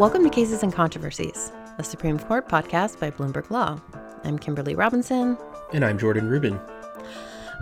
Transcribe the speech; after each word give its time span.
Welcome 0.00 0.24
to 0.24 0.30
Cases 0.30 0.62
and 0.62 0.72
Controversies, 0.72 1.52
a 1.76 1.84
Supreme 1.84 2.18
Court 2.18 2.48
podcast 2.48 2.98
by 2.98 3.10
Bloomberg 3.10 3.50
Law. 3.50 3.78
I'm 4.24 4.38
Kimberly 4.38 4.74
Robinson. 4.74 5.36
And 5.74 5.84
I'm 5.84 5.98
Jordan 5.98 6.26
Rubin. 6.30 6.58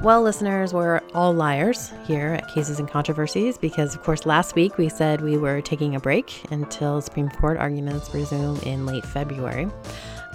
Well, 0.04 0.22
listeners, 0.22 0.72
we're 0.72 1.00
all 1.14 1.32
liars 1.32 1.92
here 2.04 2.34
at 2.34 2.46
Cases 2.46 2.78
and 2.78 2.88
Controversies 2.88 3.58
because, 3.58 3.96
of 3.96 4.04
course, 4.04 4.24
last 4.24 4.54
week 4.54 4.78
we 4.78 4.88
said 4.88 5.20
we 5.20 5.36
were 5.36 5.60
taking 5.60 5.96
a 5.96 5.98
break 5.98 6.44
until 6.52 7.00
Supreme 7.00 7.28
Court 7.28 7.56
arguments 7.56 8.14
resume 8.14 8.60
in 8.60 8.86
late 8.86 9.04
February. 9.04 9.66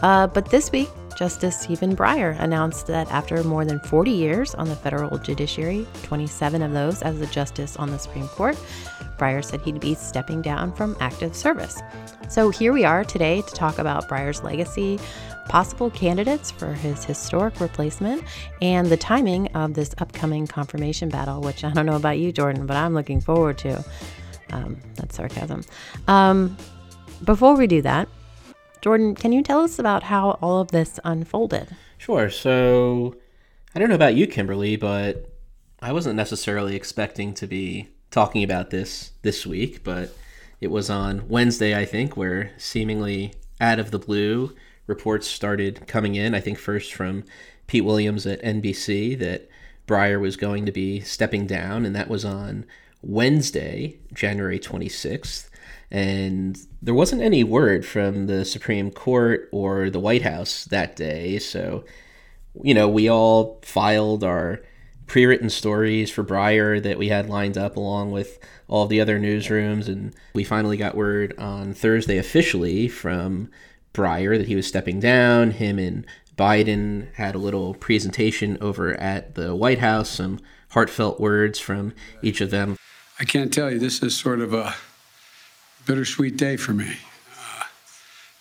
Uh, 0.01 0.27
but 0.27 0.49
this 0.49 0.73
week, 0.73 0.89
Justice 1.23 1.57
Stephen 1.57 1.95
Breyer 1.95 2.37
announced 2.41 2.87
that 2.87 3.09
after 3.09 3.41
more 3.45 3.63
than 3.63 3.79
40 3.79 4.11
years 4.11 4.53
on 4.55 4.67
the 4.67 4.75
federal 4.75 5.17
judiciary, 5.17 5.87
27 6.03 6.61
of 6.61 6.73
those 6.73 7.01
as 7.01 7.21
a 7.21 7.27
justice 7.27 7.77
on 7.77 7.89
the 7.91 7.97
Supreme 7.97 8.27
Court, 8.27 8.57
Breyer 9.17 9.41
said 9.41 9.61
he'd 9.61 9.79
be 9.79 9.95
stepping 9.95 10.41
down 10.41 10.73
from 10.73 10.97
active 10.99 11.33
service. 11.33 11.81
So 12.27 12.49
here 12.49 12.73
we 12.73 12.83
are 12.83 13.05
today 13.05 13.41
to 13.41 13.53
talk 13.53 13.79
about 13.79 14.09
Breyer's 14.09 14.43
legacy, 14.43 14.99
possible 15.47 15.89
candidates 15.89 16.51
for 16.51 16.73
his 16.73 17.05
historic 17.05 17.61
replacement, 17.61 18.25
and 18.61 18.87
the 18.87 18.97
timing 18.97 19.47
of 19.55 19.75
this 19.75 19.95
upcoming 19.99 20.45
confirmation 20.45 21.07
battle, 21.07 21.39
which 21.39 21.63
I 21.63 21.71
don't 21.71 21.85
know 21.85 21.95
about 21.95 22.19
you, 22.19 22.33
Jordan, 22.33 22.65
but 22.65 22.75
I'm 22.75 22.93
looking 22.93 23.21
forward 23.21 23.57
to. 23.59 23.81
Um, 24.51 24.75
that's 24.95 25.15
sarcasm. 25.15 25.63
Um, 26.09 26.57
before 27.23 27.55
we 27.55 27.65
do 27.65 27.81
that, 27.83 28.09
Jordan, 28.83 29.15
can 29.15 29.31
you 29.31 29.41
tell 29.41 29.61
us 29.61 29.79
about 29.79 30.03
how 30.03 30.31
all 30.41 30.59
of 30.59 30.71
this 30.71 30.99
unfolded? 31.05 31.69
Sure. 31.97 32.29
So, 32.29 33.15
I 33.73 33.79
don't 33.79 33.87
know 33.87 33.95
about 33.95 34.15
you, 34.15 34.27
Kimberly, 34.27 34.75
but 34.75 35.33
I 35.81 35.93
wasn't 35.93 36.17
necessarily 36.17 36.75
expecting 36.75 37.33
to 37.35 37.47
be 37.47 37.87
talking 38.11 38.43
about 38.43 38.71
this 38.71 39.11
this 39.21 39.47
week, 39.47 39.85
but 39.85 40.13
it 40.59 40.69
was 40.69 40.89
on 40.89 41.29
Wednesday, 41.29 41.79
I 41.79 41.85
think, 41.85 42.17
where 42.17 42.51
seemingly 42.57 43.33
out 43.61 43.79
of 43.79 43.91
the 43.91 43.99
blue, 43.99 44.53
reports 44.85 45.27
started 45.27 45.87
coming 45.87 46.15
in. 46.15 46.35
I 46.35 46.41
think 46.41 46.57
first 46.57 46.93
from 46.93 47.23
Pete 47.67 47.85
Williams 47.85 48.27
at 48.27 48.43
NBC 48.43 49.17
that 49.19 49.47
Breyer 49.87 50.19
was 50.19 50.35
going 50.35 50.65
to 50.65 50.73
be 50.73 50.99
stepping 50.99 51.47
down, 51.47 51.85
and 51.85 51.95
that 51.95 52.09
was 52.09 52.25
on 52.25 52.65
Wednesday, 53.01 53.99
January 54.13 54.59
26th 54.59 55.49
and 55.93 56.59
there 56.81 56.95
wasn't 56.95 57.21
any 57.21 57.43
word 57.43 57.85
from 57.85 58.25
the 58.25 58.43
Supreme 58.45 58.89
Court 58.89 59.47
or 59.51 59.91
the 59.91 59.99
White 59.99 60.23
House 60.23 60.65
that 60.65 60.95
day. 60.95 61.37
So, 61.37 61.85
you 62.63 62.73
know, 62.73 62.89
we 62.89 63.07
all 63.07 63.59
filed 63.61 64.23
our 64.23 64.61
pre 65.05 65.27
written 65.27 65.51
stories 65.51 66.09
for 66.09 66.23
Breyer 66.23 66.81
that 66.81 66.97
we 66.97 67.09
had 67.09 67.29
lined 67.29 67.59
up 67.59 67.77
along 67.77 68.11
with 68.11 68.39
all 68.67 68.87
the 68.87 68.99
other 68.99 69.19
newsrooms. 69.19 69.87
And 69.87 70.15
we 70.33 70.43
finally 70.43 70.77
got 70.77 70.95
word 70.95 71.35
on 71.37 71.75
Thursday 71.75 72.17
officially 72.17 72.87
from 72.87 73.51
Breyer 73.93 74.35
that 74.35 74.47
he 74.47 74.55
was 74.55 74.65
stepping 74.65 74.99
down. 74.99 75.51
Him 75.51 75.77
and 75.77 76.07
Biden 76.35 77.13
had 77.13 77.35
a 77.35 77.39
little 77.39 77.75
presentation 77.75 78.57
over 78.61 78.95
at 78.95 79.35
the 79.35 79.55
White 79.55 79.77
House, 79.77 80.09
some 80.09 80.39
heartfelt 80.71 81.19
words 81.19 81.59
from 81.59 81.93
each 82.23 82.41
of 82.41 82.49
them. 82.49 82.77
I 83.19 83.25
can't 83.25 83.53
tell 83.53 83.71
you, 83.71 83.77
this 83.77 84.01
is 84.01 84.17
sort 84.17 84.41
of 84.41 84.55
a 84.55 84.73
bittersweet 85.85 86.37
day 86.37 86.57
for 86.57 86.73
me. 86.73 86.97
Uh, 87.37 87.63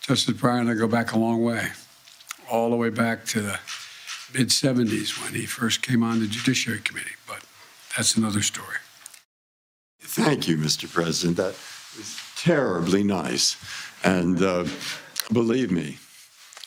Justice 0.00 0.34
Breyer 0.34 0.60
and 0.60 0.70
I 0.70 0.74
go 0.74 0.86
back 0.86 1.12
a 1.12 1.18
long 1.18 1.42
way, 1.42 1.68
all 2.50 2.70
the 2.70 2.76
way 2.76 2.90
back 2.90 3.24
to 3.26 3.40
the 3.40 3.58
mid 4.34 4.48
70s 4.48 5.22
when 5.22 5.34
he 5.34 5.46
first 5.46 5.82
came 5.82 6.02
on 6.02 6.20
the 6.20 6.26
Judiciary 6.26 6.80
Committee, 6.80 7.16
but 7.26 7.44
that's 7.96 8.16
another 8.16 8.42
story. 8.42 8.76
Thank 10.00 10.48
you, 10.48 10.56
Mr. 10.56 10.92
President. 10.92 11.36
That 11.36 11.54
was 11.96 12.20
terribly 12.36 13.02
nice. 13.02 13.56
And 14.04 14.42
uh, 14.42 14.66
believe 15.32 15.70
me, 15.70 15.98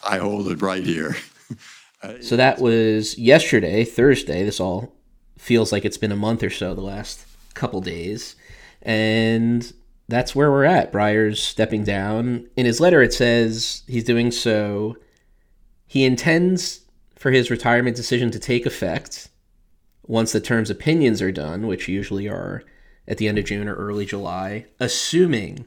I 0.07 0.17
hold 0.17 0.47
it 0.49 0.61
right 0.61 0.83
here. 0.83 1.15
so 2.21 2.35
that 2.35 2.59
was 2.59 3.17
yesterday, 3.17 3.83
Thursday. 3.83 4.43
This 4.43 4.59
all 4.59 4.93
feels 5.37 5.71
like 5.71 5.85
it's 5.85 5.97
been 5.97 6.11
a 6.11 6.17
month 6.17 6.43
or 6.43 6.49
so, 6.49 6.73
the 6.73 6.81
last 6.81 7.25
couple 7.53 7.81
days. 7.81 8.35
And 8.81 9.71
that's 10.07 10.35
where 10.35 10.51
we're 10.51 10.65
at. 10.65 10.91
Breyer's 10.91 11.41
stepping 11.41 11.81
mm-hmm. 11.81 11.85
down. 11.85 12.49
In 12.55 12.65
his 12.65 12.79
letter, 12.79 13.01
it 13.01 13.13
says 13.13 13.83
he's 13.87 14.03
doing 14.03 14.31
so. 14.31 14.97
He 15.87 16.05
intends 16.05 16.81
for 17.15 17.31
his 17.31 17.49
retirement 17.49 17.95
decision 17.95 18.31
to 18.31 18.39
take 18.39 18.65
effect 18.65 19.29
once 20.07 20.31
the 20.31 20.39
term's 20.39 20.69
opinions 20.69 21.21
are 21.21 21.31
done, 21.31 21.65
which 21.67 21.87
usually 21.87 22.27
are 22.27 22.63
at 23.07 23.17
the 23.17 23.27
end 23.27 23.37
of 23.37 23.45
June 23.45 23.67
or 23.67 23.75
early 23.75 24.05
July, 24.05 24.65
assuming 24.79 25.65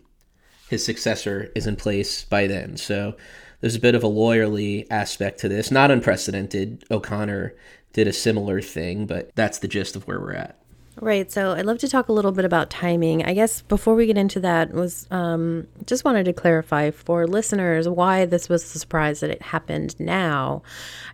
his 0.69 0.85
successor 0.85 1.51
is 1.55 1.67
in 1.67 1.77
place 1.77 2.25
by 2.25 2.47
then. 2.47 2.77
So 2.77 3.17
there's 3.61 3.77
a 3.77 3.81
bit 3.81 3.95
of 3.95 4.05
a 4.05 4.09
lawyerly 4.09 4.87
aspect 4.91 5.41
to 5.41 5.49
this. 5.49 5.71
Not 5.71 5.91
unprecedented. 5.91 6.85
O'Connor 6.91 7.55
did 7.93 8.07
a 8.07 8.13
similar 8.13 8.61
thing, 8.61 9.07
but 9.07 9.35
that's 9.35 9.59
the 9.59 9.69
gist 9.69 9.97
of 9.97 10.07
where 10.07 10.21
we're 10.21 10.35
at. 10.35 10.61
Right. 11.01 11.31
So 11.31 11.53
I'd 11.53 11.65
love 11.65 11.79
to 11.79 11.89
talk 11.89 12.09
a 12.09 12.13
little 12.13 12.33
bit 12.33 12.45
about 12.45 12.71
timing. 12.71 13.25
I 13.25 13.33
guess 13.33 13.63
before 13.63 13.95
we 13.95 14.07
get 14.07 14.19
into 14.19 14.41
that, 14.41 14.73
was 14.73 15.07
um, 15.13 15.69
just 15.87 16.05
wanted 16.05 16.25
to 16.25 16.33
clarify 16.33 16.91
for 16.91 17.27
listeners 17.27 17.89
why 17.89 18.25
this 18.25 18.49
was 18.49 18.65
a 18.65 18.79
surprise 18.79 19.21
that 19.21 19.31
it 19.31 19.41
happened 19.41 19.99
now. 20.01 20.63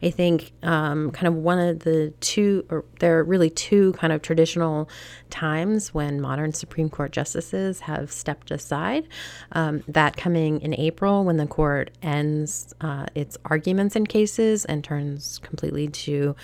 I 0.03 0.09
think 0.09 0.53
um, 0.63 1.11
kind 1.11 1.27
of 1.27 1.35
one 1.35 1.59
of 1.59 1.81
the 1.81 2.15
two, 2.21 2.65
or 2.71 2.85
there 3.01 3.19
are 3.19 3.25
really 3.25 3.51
two 3.51 3.93
kind 3.95 4.13
of 4.13 4.23
traditional 4.23 4.89
times 5.29 5.93
when 5.93 6.21
modern 6.21 6.53
Supreme 6.53 6.89
Court 6.89 7.13
justices 7.13 7.81
have 7.81 8.11
stepped 8.11 8.51
aside. 8.51 9.07
Um, 9.53 9.83
that 9.89 10.17
coming 10.17 10.63
in 10.63 10.73
April 10.75 11.25
when 11.25 11.37
the 11.37 11.47
court 11.47 11.91
ends 12.03 12.75
uh, 12.81 13.07
its 13.15 13.37
arguments 13.45 13.97
in 13.97 14.07
cases 14.07 14.65
and 14.65 14.83
turns 14.83 15.41
completely 15.41 15.89
to 15.89 16.35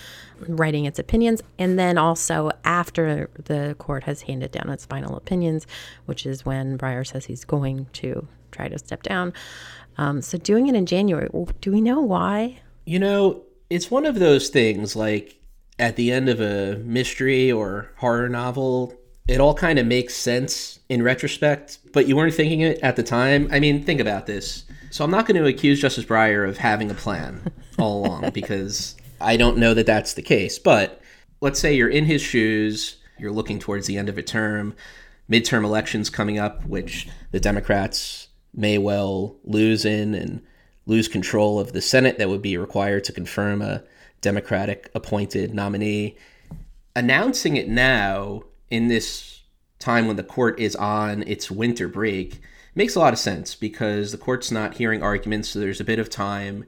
writing 0.47 0.85
its 0.85 0.99
opinions, 0.99 1.41
and 1.57 1.79
then 1.79 1.97
also 1.97 2.51
after 2.63 3.29
the 3.35 3.75
court 3.79 4.03
has 4.03 4.21
handed 4.21 4.51
down 4.51 4.69
its 4.69 4.85
final 4.85 5.15
opinions, 5.15 5.67
which 6.05 6.25
is 6.25 6.45
when 6.45 6.77
Breyer 6.77 7.05
says 7.05 7.25
he's 7.25 7.45
going 7.45 7.87
to 7.93 8.27
try 8.51 8.67
to 8.67 8.77
step 8.77 9.03
down. 9.03 9.33
Um, 9.97 10.21
so 10.21 10.37
doing 10.37 10.67
it 10.67 10.75
in 10.75 10.85
January, 10.85 11.29
do 11.61 11.71
we 11.71 11.81
know 11.81 12.01
why? 12.01 12.59
You 12.85 12.99
know, 12.99 13.43
it's 13.69 13.91
one 13.91 14.05
of 14.05 14.15
those 14.19 14.49
things 14.49 14.95
like 14.95 15.39
at 15.79 15.95
the 15.95 16.11
end 16.11 16.29
of 16.29 16.39
a 16.39 16.77
mystery 16.77 17.51
or 17.51 17.91
horror 17.97 18.29
novel, 18.29 18.93
it 19.27 19.39
all 19.39 19.53
kind 19.53 19.79
of 19.79 19.85
makes 19.85 20.13
sense 20.13 20.79
in 20.89 21.01
retrospect, 21.03 21.79
but 21.93 22.07
you 22.07 22.15
weren't 22.15 22.33
thinking 22.33 22.61
it 22.61 22.79
at 22.79 22.95
the 22.95 23.03
time. 23.03 23.47
I 23.51 23.59
mean, 23.59 23.83
think 23.83 23.99
about 23.99 24.25
this. 24.25 24.65
So 24.91 25.03
I'm 25.03 25.11
not 25.11 25.25
going 25.25 25.41
to 25.41 25.47
accuse 25.47 25.79
Justice 25.79 26.05
Breyer 26.05 26.47
of 26.47 26.57
having 26.57 26.91
a 26.91 26.93
plan 26.93 27.41
all 27.79 28.05
along 28.05 28.31
because 28.31 28.95
I 29.19 29.37
don't 29.37 29.57
know 29.57 29.73
that 29.73 29.85
that's 29.85 30.13
the 30.13 30.21
case. 30.21 30.59
But 30.59 31.01
let's 31.39 31.59
say 31.59 31.73
you're 31.73 31.89
in 31.89 32.05
his 32.05 32.21
shoes 32.21 32.97
you're 33.21 33.31
looking 33.31 33.59
towards 33.59 33.85
the 33.85 33.97
end 33.97 34.09
of 34.09 34.17
a 34.17 34.23
term, 34.23 34.73
midterm 35.29 35.63
elections 35.63 36.09
coming 36.09 36.39
up, 36.39 36.65
which 36.65 37.07
the 37.31 37.39
Democrats 37.39 38.27
may 38.53 38.77
well 38.77 39.37
lose 39.43 39.85
in 39.85 40.15
and 40.15 40.41
lose 40.87 41.07
control 41.07 41.59
of 41.59 41.71
the 41.71 41.81
Senate 41.81 42.17
that 42.17 42.27
would 42.27 42.41
be 42.41 42.57
required 42.57 43.03
to 43.03 43.13
confirm 43.13 43.61
a 43.61 43.83
Democratic 44.21 44.89
appointed 44.95 45.53
nominee. 45.53 46.17
Announcing 46.95 47.55
it 47.55 47.69
now 47.69 48.43
in 48.69 48.87
this 48.87 49.41
time 49.77 50.07
when 50.07 50.15
the 50.15 50.23
court 50.23 50.59
is 50.59 50.75
on 50.75 51.23
its 51.23 51.51
winter 51.51 51.87
break 51.87 52.41
makes 52.73 52.95
a 52.95 52.99
lot 52.99 53.13
of 53.13 53.19
sense 53.19 53.53
because 53.53 54.11
the 54.11 54.17
court's 54.17 54.51
not 54.51 54.75
hearing 54.75 55.03
arguments, 55.03 55.49
so 55.49 55.59
there's 55.59 55.79
a 55.79 55.85
bit 55.85 55.99
of 55.99 56.09
time. 56.09 56.65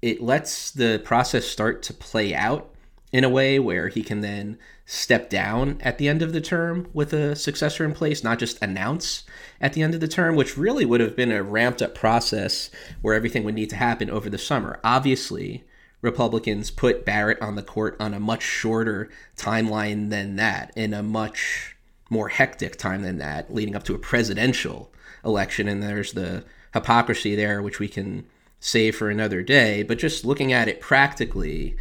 It 0.00 0.22
lets 0.22 0.70
the 0.70 1.00
process 1.04 1.46
start 1.46 1.82
to 1.84 1.94
play 1.94 2.34
out 2.34 2.70
in 3.12 3.24
a 3.24 3.28
way 3.28 3.58
where 3.58 3.88
he 3.88 4.02
can 4.02 4.20
then 4.20 4.58
step 4.84 5.28
down 5.30 5.78
at 5.80 5.98
the 5.98 6.08
end 6.08 6.22
of 6.22 6.32
the 6.32 6.40
term 6.40 6.88
with 6.92 7.12
a 7.12 7.34
successor 7.34 7.84
in 7.84 7.92
place, 7.92 8.22
not 8.22 8.38
just 8.38 8.60
announce 8.62 9.24
at 9.60 9.72
the 9.72 9.82
end 9.82 9.94
of 9.94 10.00
the 10.00 10.08
term, 10.08 10.36
which 10.36 10.56
really 10.56 10.84
would 10.84 11.00
have 11.00 11.16
been 11.16 11.32
a 11.32 11.42
ramped 11.42 11.82
up 11.82 11.94
process 11.94 12.70
where 13.02 13.14
everything 13.14 13.44
would 13.44 13.54
need 13.54 13.70
to 13.70 13.76
happen 13.76 14.10
over 14.10 14.28
the 14.28 14.38
summer. 14.38 14.78
Obviously, 14.84 15.64
Republicans 16.02 16.70
put 16.70 17.04
Barrett 17.04 17.40
on 17.40 17.56
the 17.56 17.62
court 17.62 17.96
on 17.98 18.14
a 18.14 18.20
much 18.20 18.42
shorter 18.42 19.08
timeline 19.36 20.10
than 20.10 20.36
that, 20.36 20.72
in 20.76 20.94
a 20.94 21.02
much 21.02 21.76
more 22.10 22.28
hectic 22.28 22.76
time 22.76 23.02
than 23.02 23.18
that, 23.18 23.52
leading 23.52 23.74
up 23.74 23.82
to 23.84 23.94
a 23.94 23.98
presidential 23.98 24.92
election. 25.24 25.66
And 25.66 25.82
there's 25.82 26.12
the 26.12 26.44
hypocrisy 26.72 27.34
there, 27.34 27.60
which 27.62 27.80
we 27.80 27.88
can 27.88 28.26
save 28.60 28.94
for 28.94 29.10
another 29.10 29.42
day. 29.42 29.82
But 29.82 29.98
just 29.98 30.24
looking 30.24 30.52
at 30.52 30.68
it 30.68 30.80
practically, 30.80 31.76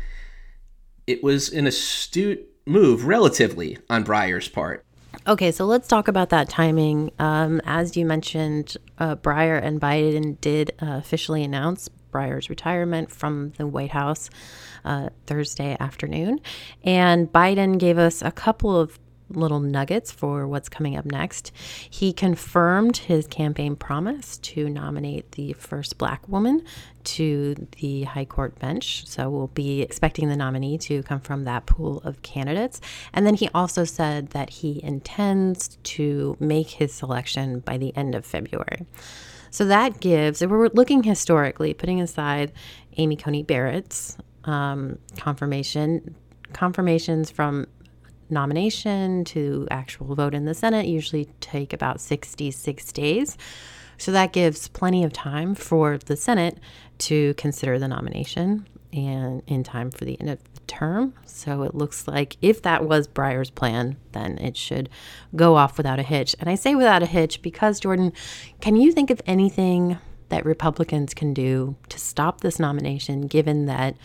it 1.07 1.23
was 1.23 1.51
an 1.51 1.67
astute 1.67 2.47
move 2.65 3.05
relatively 3.05 3.77
on 3.89 4.03
Breyer's 4.03 4.47
part. 4.47 4.83
Okay, 5.27 5.51
so 5.51 5.65
let's 5.65 5.87
talk 5.87 6.07
about 6.07 6.29
that 6.29 6.49
timing. 6.49 7.11
Um, 7.19 7.61
as 7.65 7.95
you 7.97 8.05
mentioned, 8.05 8.77
uh, 8.99 9.15
Breyer 9.15 9.61
and 9.61 9.79
Biden 9.79 10.39
did 10.41 10.71
uh, 10.81 10.97
officially 10.97 11.43
announce 11.43 11.89
Breyer's 12.11 12.49
retirement 12.49 13.11
from 13.11 13.53
the 13.57 13.65
White 13.65 13.91
House 13.91 14.29
uh, 14.83 15.09
Thursday 15.25 15.75
afternoon. 15.79 16.39
And 16.83 17.31
Biden 17.31 17.79
gave 17.79 17.97
us 17.97 18.21
a 18.21 18.31
couple 18.31 18.79
of 18.79 18.99
little 19.29 19.59
nuggets 19.59 20.11
for 20.11 20.47
what's 20.47 20.69
coming 20.69 20.95
up 20.95 21.05
next. 21.05 21.51
He 21.89 22.13
confirmed 22.13 22.97
his 22.97 23.27
campaign 23.27 23.75
promise 23.75 24.37
to 24.39 24.69
nominate 24.69 25.31
the 25.33 25.53
first 25.53 25.97
black 25.97 26.27
woman 26.27 26.63
to 27.05 27.55
the 27.79 28.03
High 28.03 28.25
Court 28.25 28.57
bench. 28.59 29.05
So 29.07 29.29
we'll 29.29 29.47
be 29.47 29.81
expecting 29.81 30.29
the 30.29 30.35
nominee 30.35 30.77
to 30.79 31.03
come 31.03 31.19
from 31.19 31.43
that 31.43 31.65
pool 31.65 32.01
of 32.03 32.21
candidates. 32.21 32.81
And 33.13 33.25
then 33.25 33.35
he 33.35 33.49
also 33.53 33.83
said 33.83 34.29
that 34.29 34.49
he 34.49 34.83
intends 34.83 35.77
to 35.83 36.35
make 36.39 36.69
his 36.69 36.93
selection 36.93 37.59
by 37.59 37.77
the 37.77 37.95
end 37.95 38.15
of 38.15 38.25
February. 38.25 38.85
So 39.51 39.65
that 39.65 40.01
gives, 40.01 40.41
if 40.41 40.49
we're 40.49 40.67
looking 40.69 41.03
historically, 41.03 41.73
putting 41.73 42.01
aside 42.01 42.51
Amy 42.97 43.15
Coney 43.15 43.43
Barrett's 43.43 44.17
um, 44.43 44.97
confirmation, 45.17 46.15
confirmations 46.53 47.31
from 47.31 47.67
nomination 48.29 49.23
to 49.25 49.67
actual 49.71 50.15
vote 50.15 50.33
in 50.33 50.45
the 50.45 50.53
Senate 50.53 50.87
usually 50.87 51.25
take 51.39 51.73
about 51.73 52.01
66 52.01 52.91
days. 52.91 53.37
So 53.97 54.11
that 54.11 54.33
gives 54.33 54.67
plenty 54.67 55.03
of 55.03 55.13
time 55.13 55.55
for 55.55 55.97
the 55.97 56.15
Senate 56.15 56.57
to 56.99 57.33
consider 57.35 57.79
the 57.79 57.87
nomination 57.87 58.67
and 58.91 59.41
in 59.47 59.63
time 59.63 59.91
for 59.91 60.05
the 60.05 60.19
end 60.19 60.29
of 60.29 60.39
the 60.53 60.61
term. 60.67 61.13
So 61.25 61.63
it 61.63 61.75
looks 61.75 62.07
like 62.07 62.37
if 62.41 62.61
that 62.63 62.85
was 62.85 63.07
Breyer's 63.07 63.49
plan, 63.49 63.97
then 64.13 64.37
it 64.37 64.57
should 64.57 64.89
go 65.35 65.55
off 65.55 65.77
without 65.77 65.99
a 65.99 66.03
hitch. 66.03 66.35
And 66.39 66.49
I 66.49 66.55
say 66.55 66.75
without 66.75 67.03
a 67.03 67.07
hitch 67.07 67.41
because, 67.41 67.79
Jordan, 67.79 68.13
can 68.61 68.75
you 68.75 68.91
think 68.91 69.09
of 69.09 69.21
anything 69.25 69.97
that 70.35 70.45
Republicans 70.45 71.13
can 71.13 71.33
do 71.33 71.77
to 71.87 71.97
stop 71.97 72.41
this 72.41 72.59
nomination, 72.59 73.21
given 73.21 73.67
that 73.67 73.95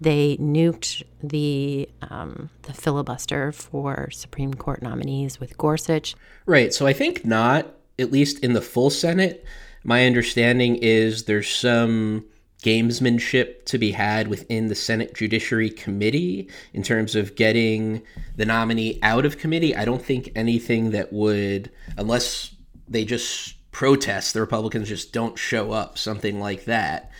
they 0.00 0.38
nuked 0.38 1.02
the 1.22 1.86
um, 2.00 2.48
the 2.62 2.72
filibuster 2.72 3.52
for 3.52 4.08
Supreme 4.10 4.54
Court 4.54 4.80
nominees 4.80 5.38
with 5.38 5.58
Gorsuch. 5.58 6.14
Right. 6.46 6.72
So 6.72 6.86
I 6.86 6.94
think 6.94 7.26
not, 7.26 7.66
at 7.98 8.10
least 8.10 8.38
in 8.40 8.54
the 8.54 8.62
full 8.62 8.88
Senate. 8.88 9.44
My 9.84 10.06
understanding 10.06 10.76
is 10.76 11.24
there's 11.24 11.54
some 11.54 12.24
gamesmanship 12.62 13.66
to 13.66 13.76
be 13.76 13.92
had 13.92 14.28
within 14.28 14.68
the 14.68 14.74
Senate 14.74 15.14
Judiciary 15.14 15.68
Committee 15.68 16.48
in 16.72 16.82
terms 16.82 17.14
of 17.14 17.36
getting 17.36 18.00
the 18.36 18.46
nominee 18.46 18.98
out 19.02 19.26
of 19.26 19.36
committee. 19.36 19.76
I 19.76 19.84
don't 19.84 20.02
think 20.02 20.30
anything 20.34 20.92
that 20.92 21.12
would, 21.12 21.70
unless 21.98 22.54
they 22.88 23.04
just 23.04 23.56
protest, 23.74 24.32
the 24.32 24.40
Republicans 24.40 24.88
just 24.88 25.12
don't 25.12 25.38
show 25.38 25.72
up, 25.72 25.98
something 25.98 26.40
like 26.40 26.64
that. 26.64 27.10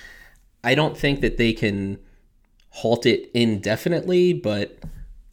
I 0.62 0.74
don't 0.74 0.96
think 0.96 1.20
that 1.20 1.36
they 1.36 1.52
can 1.52 1.98
halt 2.70 3.04
it 3.04 3.30
indefinitely, 3.34 4.32
but 4.32 4.78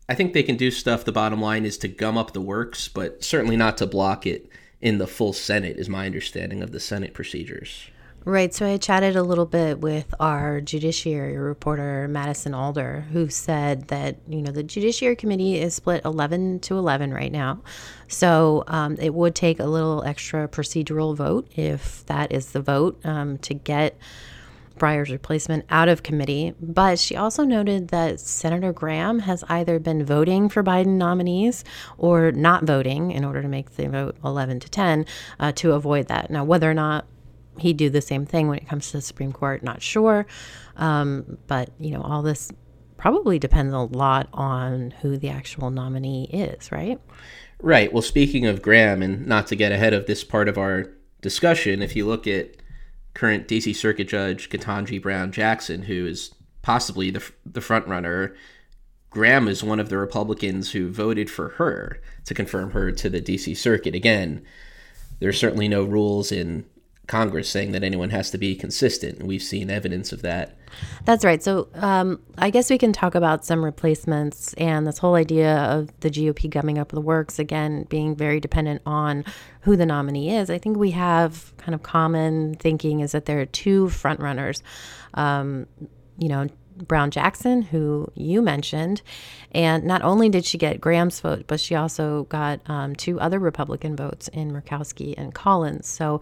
I 0.09 0.15
think 0.15 0.33
they 0.33 0.43
can 0.43 0.57
do 0.57 0.71
stuff. 0.71 1.05
The 1.05 1.13
bottom 1.13 1.39
line 1.39 1.63
is 1.63 1.77
to 1.77 1.87
gum 1.87 2.17
up 2.17 2.33
the 2.33 2.41
works, 2.41 2.89
but 2.89 3.23
certainly 3.23 3.55
not 3.55 3.77
to 3.77 3.87
block 3.87 4.27
it 4.27 4.49
in 4.81 4.97
the 4.97 5.07
full 5.07 5.31
Senate, 5.31 5.77
is 5.77 5.87
my 5.87 6.05
understanding 6.05 6.61
of 6.61 6.71
the 6.71 6.79
Senate 6.79 7.13
procedures. 7.13 7.89
Right. 8.23 8.53
So 8.53 8.67
I 8.67 8.77
chatted 8.77 9.15
a 9.15 9.23
little 9.23 9.47
bit 9.47 9.79
with 9.79 10.13
our 10.19 10.61
judiciary 10.61 11.37
reporter, 11.37 12.07
Madison 12.07 12.53
Alder, 12.53 13.07
who 13.11 13.29
said 13.29 13.87
that, 13.87 14.17
you 14.27 14.43
know, 14.43 14.51
the 14.51 14.61
Judiciary 14.61 15.15
Committee 15.15 15.59
is 15.59 15.73
split 15.73 16.05
11 16.05 16.59
to 16.59 16.77
11 16.77 17.15
right 17.15 17.31
now. 17.31 17.63
So 18.07 18.63
um, 18.67 18.95
it 18.99 19.15
would 19.15 19.33
take 19.33 19.59
a 19.59 19.65
little 19.65 20.03
extra 20.03 20.47
procedural 20.47 21.15
vote 21.15 21.47
if 21.55 22.05
that 22.05 22.31
is 22.31 22.51
the 22.51 22.61
vote 22.61 23.03
um, 23.03 23.39
to 23.39 23.55
get 23.55 23.97
Breyer's 24.77 25.09
replacement 25.09 25.65
out 25.69 25.89
of 25.89 26.03
committee, 26.03 26.53
but 26.59 26.97
she 26.97 27.15
also 27.15 27.43
noted 27.43 27.89
that 27.89 28.19
Senator 28.19 28.73
Graham 28.73 29.19
has 29.19 29.43
either 29.47 29.77
been 29.77 30.03
voting 30.03 30.49
for 30.49 30.63
Biden 30.63 30.97
nominees 30.97 31.63
or 31.99 32.31
not 32.31 32.63
voting 32.63 33.11
in 33.11 33.23
order 33.23 33.41
to 33.41 33.47
make 33.47 33.75
the 33.75 33.89
vote 33.89 34.15
11 34.23 34.59
to 34.61 34.69
10 34.69 35.05
uh, 35.39 35.51
to 35.53 35.73
avoid 35.73 36.07
that. 36.07 36.31
Now, 36.31 36.43
whether 36.43 36.69
or 36.69 36.73
not 36.73 37.05
he'd 37.57 37.77
do 37.77 37.89
the 37.89 38.01
same 38.01 38.25
thing 38.25 38.47
when 38.47 38.57
it 38.57 38.67
comes 38.67 38.87
to 38.87 38.97
the 38.97 39.01
Supreme 39.01 39.31
Court, 39.31 39.63
not 39.63 39.81
sure. 39.81 40.25
Um, 40.77 41.37
but, 41.47 41.71
you 41.79 41.91
know, 41.91 42.01
all 42.01 42.21
this 42.21 42.51
probably 42.97 43.39
depends 43.39 43.73
a 43.73 43.79
lot 43.79 44.29
on 44.33 44.91
who 45.01 45.17
the 45.17 45.29
actual 45.29 45.69
nominee 45.69 46.29
is, 46.31 46.71
right? 46.71 46.99
Right. 47.61 47.91
Well, 47.91 48.01
speaking 48.01 48.45
of 48.45 48.61
Graham, 48.61 49.01
and 49.01 49.25
not 49.27 49.47
to 49.47 49.55
get 49.55 49.71
ahead 49.71 49.93
of 49.93 50.05
this 50.05 50.23
part 50.23 50.47
of 50.47 50.57
our 50.57 50.91
discussion, 51.21 51.81
if 51.81 51.95
you 51.95 52.07
look 52.07 52.27
at 52.27 52.55
current 53.13 53.47
DC 53.47 53.75
Circuit 53.75 54.07
Judge 54.07 54.49
Ketanji 54.49 55.01
Brown 55.01 55.31
Jackson, 55.31 55.83
who 55.83 56.05
is 56.05 56.33
possibly 56.61 57.11
the 57.11 57.23
the 57.45 57.61
front 57.61 57.87
runner. 57.87 58.35
Graham 59.09 59.49
is 59.49 59.61
one 59.61 59.79
of 59.79 59.89
the 59.89 59.97
Republicans 59.97 60.71
who 60.71 60.89
voted 60.89 61.29
for 61.29 61.49
her 61.49 61.99
to 62.25 62.33
confirm 62.33 62.71
her 62.71 62.91
to 62.93 63.09
the 63.09 63.21
DC 63.21 63.57
Circuit. 63.57 63.93
Again, 63.93 64.45
there's 65.19 65.37
certainly 65.37 65.67
no 65.67 65.83
rules 65.83 66.31
in 66.31 66.65
Congress 67.11 67.49
saying 67.49 67.73
that 67.73 67.83
anyone 67.83 68.09
has 68.09 68.31
to 68.31 68.37
be 68.37 68.55
consistent. 68.55 69.19
And 69.19 69.27
we've 69.27 69.43
seen 69.43 69.69
evidence 69.69 70.13
of 70.13 70.21
that. 70.21 70.55
That's 71.03 71.25
right. 71.25 71.43
So 71.43 71.67
um, 71.73 72.21
I 72.37 72.49
guess 72.49 72.69
we 72.69 72.77
can 72.77 72.93
talk 72.93 73.15
about 73.15 73.43
some 73.43 73.65
replacements 73.65 74.53
and 74.53 74.87
this 74.87 74.97
whole 74.97 75.15
idea 75.15 75.57
of 75.57 75.89
the 75.99 76.09
GOP 76.09 76.49
gumming 76.49 76.79
up 76.79 76.93
the 76.93 77.01
works, 77.01 77.37
again, 77.37 77.85
being 77.89 78.15
very 78.15 78.39
dependent 78.39 78.81
on 78.85 79.25
who 79.63 79.75
the 79.75 79.85
nominee 79.85 80.33
is. 80.33 80.49
I 80.49 80.57
think 80.57 80.77
we 80.77 80.91
have 80.91 81.51
kind 81.57 81.75
of 81.75 81.83
common 81.83 82.55
thinking 82.55 83.01
is 83.01 83.11
that 83.11 83.25
there 83.25 83.41
are 83.41 83.45
two 83.45 83.87
frontrunners. 83.87 84.61
Um, 85.13 85.67
you 86.17 86.29
know, 86.29 86.47
Brown 86.77 87.11
Jackson, 87.11 87.61
who 87.61 88.11
you 88.15 88.41
mentioned. 88.41 89.01
And 89.51 89.83
not 89.83 90.01
only 90.01 90.29
did 90.29 90.45
she 90.45 90.57
get 90.57 90.81
Graham's 90.81 91.19
vote, 91.19 91.45
but 91.47 91.59
she 91.59 91.75
also 91.75 92.23
got 92.25 92.61
um, 92.67 92.95
two 92.95 93.19
other 93.19 93.39
Republican 93.39 93.95
votes 93.95 94.27
in 94.29 94.51
Murkowski 94.51 95.13
and 95.17 95.33
Collins. 95.33 95.87
So 95.87 96.21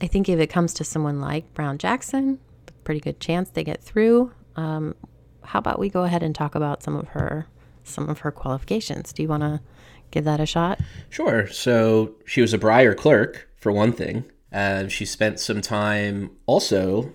I 0.00 0.06
think 0.06 0.28
if 0.28 0.38
it 0.38 0.48
comes 0.48 0.74
to 0.74 0.84
someone 0.84 1.20
like 1.20 1.52
Brown 1.54 1.78
Jackson, 1.78 2.38
pretty 2.84 3.00
good 3.00 3.20
chance 3.20 3.50
they 3.50 3.64
get 3.64 3.82
through. 3.82 4.32
Um, 4.56 4.94
how 5.42 5.58
about 5.58 5.78
we 5.78 5.88
go 5.88 6.04
ahead 6.04 6.22
and 6.22 6.34
talk 6.34 6.54
about 6.54 6.82
some 6.82 6.96
of 6.96 7.08
her 7.08 7.46
some 7.84 8.08
of 8.08 8.20
her 8.20 8.30
qualifications? 8.30 9.12
Do 9.12 9.22
you 9.22 9.28
want 9.28 9.42
to 9.42 9.60
give 10.10 10.24
that 10.24 10.40
a 10.40 10.46
shot? 10.46 10.80
Sure. 11.08 11.46
So 11.48 12.14
she 12.24 12.40
was 12.40 12.52
a 12.52 12.58
Breyer 12.58 12.96
clerk 12.96 13.48
for 13.56 13.72
one 13.72 13.92
thing. 13.92 14.24
Uh, 14.52 14.88
she 14.88 15.04
spent 15.04 15.38
some 15.40 15.60
time 15.60 16.30
also 16.46 17.12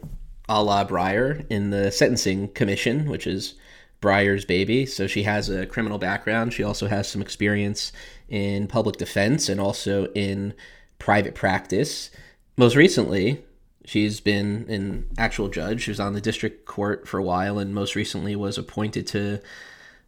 a 0.48 0.64
la 0.64 0.86
Breyer 0.86 1.46
in 1.50 1.70
the 1.72 1.92
Sentencing 1.92 2.50
Commission, 2.50 3.10
which 3.10 3.26
is 3.28 3.56
Breyer's 4.02 4.46
baby. 4.46 4.86
So 4.86 5.08
she 5.08 5.24
has 5.24 5.50
a 5.50 5.66
criminal 5.66 5.98
background. 5.98 6.54
She 6.54 6.64
also 6.64 6.88
has 6.88 7.08
some 7.08 7.22
experience 7.22 7.92
in 8.30 8.68
public 8.68 8.98
defense 8.98 9.50
and 9.50 9.60
also 9.60 10.06
in 10.14 10.54
private 11.00 11.36
practice. 11.36 12.12
Most 12.58 12.76
recently, 12.76 13.44
she's 13.86 14.20
been 14.20 14.66
an 14.70 15.08
actual 15.18 15.50
judge. 15.50 15.84
She 15.84 15.92
was 15.92 16.00
on 16.00 16.14
the 16.14 16.22
district 16.22 16.66
court 16.66 17.08
for 17.08 17.18
a 17.18 17.24
while 17.24 17.60
and 17.60 17.74
most 17.74 17.96
recently 17.96 18.36
was 18.36 18.58
appointed 18.58 19.08
to 19.08 19.40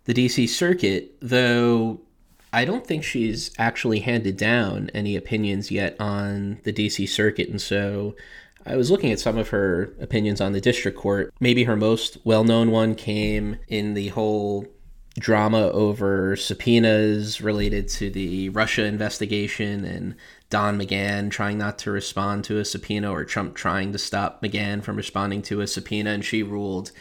the 0.06 0.14
DC 0.14 0.48
Circuit, 0.48 1.16
though 1.22 2.00
I 2.54 2.66
don't 2.66 2.88
think 2.88 3.04
she's 3.04 3.52
actually 3.58 4.00
handed 4.00 4.38
down 4.38 4.90
any 4.94 5.16
opinions 5.16 5.70
yet 5.70 5.96
on 6.00 6.60
the 6.64 6.72
DC 6.72 7.10
Circuit. 7.10 7.50
And 7.50 7.62
so 7.62 8.16
I 8.66 8.76
was 8.76 8.92
looking 8.92 9.12
at 9.12 9.20
some 9.20 9.38
of 9.38 9.50
her 9.50 9.94
opinions 10.00 10.42
on 10.42 10.52
the 10.52 10.62
district 10.62 10.98
court. 10.98 11.34
Maybe 11.40 11.64
her 11.64 11.76
most 11.76 12.18
well 12.24 12.44
known 12.44 12.72
one 12.72 12.96
came 12.96 13.58
in 13.68 13.94
the 13.94 14.10
whole 14.10 14.66
drama 15.20 15.70
over 15.72 16.36
subpoenas 16.36 17.42
related 17.42 17.88
to 17.88 18.10
the 18.10 18.50
Russia 18.50 18.86
investigation 18.86 19.84
and 19.84 20.16
Don 20.50 20.80
McGahn 20.80 21.32
trying 21.32 21.58
not 21.58 21.80
to 21.80 21.92
respond 21.92 22.44
to 22.46 22.60
a 22.60 22.66
subpoena 22.66 23.12
or 23.12 23.26
Trump 23.26 23.56
trying 23.56 23.92
to 23.92 23.98
stop 23.98 24.42
McGahn 24.42 24.84
from 24.84 24.96
responding 24.96 25.42
to 25.44 25.62
a 25.62 25.68
subpoena. 25.68 26.12
And 26.12 26.24
she 26.24 26.44
ruled 26.44 26.92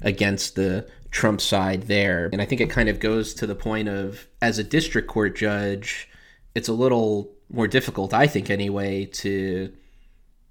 against 0.00 0.56
the 0.56 0.88
Trump 1.10 1.40
side 1.40 1.82
there. 1.82 2.28
And 2.32 2.42
I 2.42 2.44
think 2.44 2.60
it 2.60 2.70
kind 2.70 2.88
of 2.88 2.98
goes 2.98 3.34
to 3.34 3.46
the 3.46 3.54
point 3.54 3.88
of, 3.88 4.26
as 4.42 4.58
a 4.58 4.64
district 4.64 5.08
court 5.08 5.36
judge, 5.36 6.08
it's 6.54 6.68
a 6.68 6.72
little 6.72 7.30
more 7.50 7.68
difficult, 7.68 8.12
I 8.12 8.26
think, 8.26 8.50
anyway, 8.50 9.04
to 9.06 9.72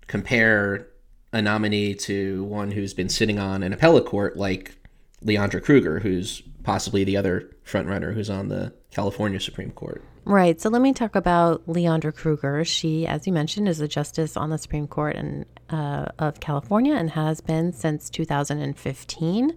compare 0.07 0.87
a 1.31 1.41
nominee 1.41 1.93
to 1.93 2.43
one 2.45 2.71
who's 2.71 2.93
been 2.93 3.09
sitting 3.09 3.39
on 3.39 3.63
an 3.63 3.73
appellate 3.73 4.05
court 4.05 4.37
like 4.37 4.75
Leondra 5.23 5.61
Kruger, 5.61 5.99
who's 5.99 6.41
possibly 6.65 7.03
the 7.03 7.15
other 7.15 7.49
frontrunner 7.63 8.13
who's 8.13 8.29
on 8.29 8.49
the 8.49 8.73
California 8.91 9.39
Supreme 9.39 9.71
Court. 9.71 10.03
Right. 10.25 10.59
So 10.59 10.69
let 10.69 10.81
me 10.81 10.91
talk 10.91 11.15
about 11.15 11.65
Leondra 11.67 12.13
Kruger. 12.13 12.65
She, 12.65 13.05
as 13.05 13.27
you 13.27 13.33
mentioned, 13.33 13.69
is 13.69 13.79
a 13.79 13.87
justice 13.87 14.35
on 14.35 14.49
the 14.49 14.57
Supreme 14.57 14.87
Court 14.87 15.15
and, 15.15 15.45
uh, 15.69 16.07
of 16.17 16.39
California 16.39 16.95
and 16.95 17.11
has 17.11 17.39
been 17.39 17.71
since 17.71 18.09
2015 18.09 19.55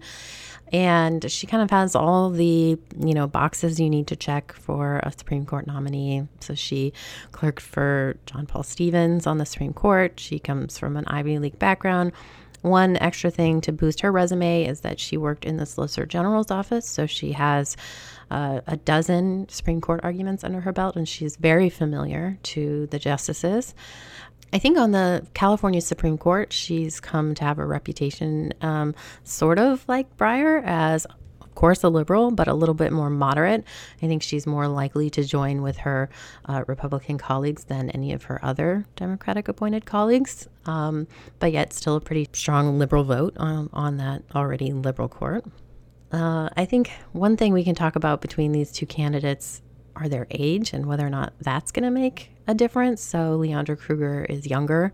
and 0.71 1.29
she 1.31 1.47
kind 1.47 1.63
of 1.63 1.71
has 1.71 1.95
all 1.95 2.29
the 2.29 2.77
you 2.99 3.13
know 3.13 3.27
boxes 3.27 3.79
you 3.79 3.89
need 3.89 4.07
to 4.07 4.15
check 4.15 4.53
for 4.53 4.99
a 5.03 5.11
Supreme 5.11 5.45
Court 5.45 5.65
nominee. 5.65 6.27
So 6.41 6.53
she 6.53 6.93
clerked 7.31 7.61
for 7.61 8.17
John 8.25 8.45
Paul 8.45 8.63
Stevens 8.63 9.25
on 9.25 9.37
the 9.37 9.45
Supreme 9.45 9.73
Court. 9.73 10.19
She 10.19 10.39
comes 10.39 10.77
from 10.77 10.95
an 10.95 11.05
Ivy 11.07 11.39
League 11.39 11.59
background. 11.59 12.11
One 12.61 12.97
extra 12.97 13.31
thing 13.31 13.61
to 13.61 13.71
boost 13.71 14.01
her 14.01 14.11
resume 14.11 14.65
is 14.65 14.81
that 14.81 14.99
she 14.99 15.17
worked 15.17 15.45
in 15.45 15.57
the 15.57 15.65
Solicitor 15.65 16.05
General's 16.05 16.51
office, 16.51 16.87
so 16.87 17.05
she 17.05 17.31
has 17.33 17.77
uh, 18.29 18.61
a 18.67 18.77
dozen 18.77 19.47
Supreme 19.49 19.81
Court 19.81 20.01
arguments 20.03 20.43
under 20.43 20.61
her 20.61 20.71
belt, 20.71 20.95
and 20.95 21.07
she's 21.07 21.35
very 21.35 21.69
familiar 21.69 22.37
to 22.43 22.87
the 22.87 22.99
justices. 22.99 23.73
I 24.51 24.57
think 24.57 24.77
on 24.77 24.91
the 24.91 25.25
California 25.33 25.79
Supreme 25.79 26.17
Court, 26.17 26.51
she's 26.51 26.99
come 26.99 27.35
to 27.35 27.43
have 27.43 27.59
a 27.59 27.65
reputation, 27.65 28.53
um, 28.61 28.95
sort 29.23 29.59
of 29.59 29.87
like 29.87 30.17
Breyer, 30.17 30.63
as 30.65 31.05
course 31.59 31.83
a 31.83 31.89
liberal, 31.89 32.31
but 32.31 32.47
a 32.47 32.53
little 32.53 32.73
bit 32.73 32.93
more 32.93 33.09
moderate. 33.09 33.65
I 34.01 34.07
think 34.07 34.23
she's 34.23 34.47
more 34.47 34.69
likely 34.69 35.09
to 35.09 35.25
join 35.25 35.61
with 35.61 35.79
her 35.79 36.09
uh, 36.45 36.63
Republican 36.67 37.17
colleagues 37.17 37.65
than 37.65 37.89
any 37.89 38.13
of 38.13 38.23
her 38.23 38.39
other 38.41 38.85
Democratic 38.95 39.49
appointed 39.49 39.85
colleagues, 39.85 40.47
um, 40.65 41.05
but 41.39 41.51
yet 41.51 41.73
still 41.73 41.97
a 41.97 41.99
pretty 41.99 42.29
strong 42.31 42.79
liberal 42.79 43.03
vote 43.03 43.35
on, 43.35 43.69
on 43.73 43.97
that 43.97 44.23
already 44.33 44.71
liberal 44.71 45.09
court. 45.09 45.43
Uh, 46.13 46.47
I 46.55 46.63
think 46.63 46.91
one 47.11 47.35
thing 47.35 47.51
we 47.51 47.65
can 47.65 47.75
talk 47.75 47.97
about 47.97 48.21
between 48.21 48.53
these 48.53 48.71
two 48.71 48.85
candidates 48.85 49.61
are 49.97 50.07
their 50.07 50.27
age 50.31 50.71
and 50.71 50.85
whether 50.85 51.05
or 51.05 51.09
not 51.09 51.33
that's 51.41 51.73
going 51.73 51.83
to 51.83 51.91
make 51.91 52.31
a 52.47 52.53
difference. 52.53 53.01
So 53.01 53.37
Leondra 53.37 53.77
Kruger 53.77 54.23
is 54.23 54.47
younger. 54.47 54.93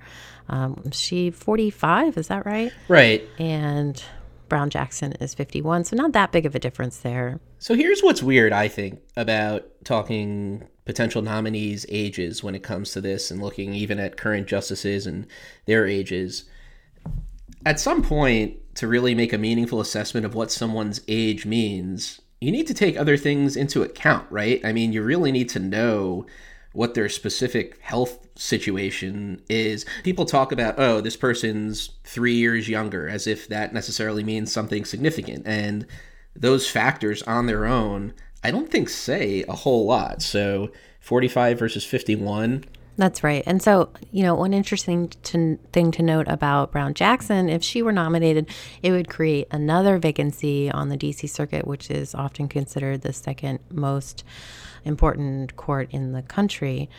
Um, 0.49 0.91
she 0.91 1.29
45, 1.29 2.17
is 2.17 2.27
that 2.29 2.43
right? 2.47 2.71
Right. 2.87 3.23
And 3.37 4.03
Brown 4.49 4.69
Jackson 4.69 5.13
is 5.13 5.33
51. 5.33 5.85
So 5.85 5.95
not 5.95 6.13
that 6.13 6.31
big 6.31 6.45
of 6.45 6.55
a 6.55 6.59
difference 6.59 6.97
there. 6.99 7.39
So 7.59 7.75
here's 7.75 8.01
what's 8.01 8.23
weird, 8.23 8.53
I 8.53 8.67
think, 8.67 9.01
about 9.17 9.65
talking 9.83 10.67
potential 10.85 11.21
nominees' 11.21 11.85
ages 11.89 12.43
when 12.43 12.55
it 12.55 12.63
comes 12.63 12.91
to 12.91 13.01
this 13.01 13.31
and 13.31 13.41
looking 13.41 13.73
even 13.73 13.99
at 13.99 14.17
current 14.17 14.47
justices 14.47 15.07
and 15.07 15.27
their 15.65 15.87
ages. 15.87 16.45
At 17.65 17.79
some 17.79 18.03
point, 18.03 18.57
to 18.75 18.87
really 18.87 19.15
make 19.15 19.33
a 19.33 19.37
meaningful 19.37 19.81
assessment 19.81 20.25
of 20.25 20.35
what 20.35 20.51
someone's 20.51 21.01
age 21.07 21.45
means, 21.45 22.21
you 22.41 22.51
need 22.51 22.67
to 22.67 22.73
take 22.73 22.97
other 22.97 23.17
things 23.17 23.55
into 23.55 23.81
account, 23.81 24.27
right? 24.29 24.61
I 24.63 24.73
mean, 24.73 24.93
you 24.93 25.01
really 25.01 25.31
need 25.31 25.49
to 25.49 25.59
know 25.59 26.25
what 26.75 26.93
their 26.93 27.09
specific 27.09 27.79
health 27.81 28.27
situation 28.35 29.41
is. 29.49 29.85
People 30.03 30.25
talk 30.25 30.51
about, 30.51 30.75
oh, 30.77 31.01
this 31.01 31.15
person's 31.15 31.91
three 32.03 32.35
years 32.35 32.67
younger, 32.67 33.07
as 33.07 33.27
if 33.27 33.47
that 33.47 33.73
necessarily 33.73 34.23
means 34.23 34.51
something 34.51 34.85
significant. 34.85 35.47
And 35.47 35.87
those 36.35 36.69
factors 36.69 37.23
on 37.23 37.45
their 37.45 37.65
own, 37.65 38.13
I 38.43 38.51
don't 38.51 38.69
think 38.69 38.89
say 38.89 39.43
a 39.47 39.53
whole 39.53 39.85
lot. 39.85 40.21
So 40.21 40.71
45 40.99 41.57
versus 41.57 41.85
51. 41.85 42.65
That's 42.97 43.23
right. 43.23 43.43
And 43.45 43.61
so, 43.61 43.89
you 44.11 44.23
know, 44.23 44.35
one 44.35 44.53
interesting 44.53 45.09
to, 45.23 45.59
thing 45.73 45.91
to 45.91 46.03
note 46.03 46.27
about 46.29 46.71
Brown 46.71 46.93
Jackson, 46.93 47.49
if 47.49 47.61
she 47.61 47.81
were 47.81 47.91
nominated, 47.91 48.49
it 48.81 48.91
would 48.91 49.09
create 49.09 49.47
another 49.51 49.97
vacancy 49.97 50.71
on 50.71 50.89
the 50.89 50.97
DC 50.97 51.29
circuit, 51.29 51.67
which 51.67 51.91
is 51.91 52.15
often 52.15 52.47
considered 52.47 53.01
the 53.01 53.11
second 53.11 53.59
most 53.69 54.23
important 54.85 55.55
court 55.55 55.89
in 55.91 56.13
the 56.13 56.21
country. 56.21 56.89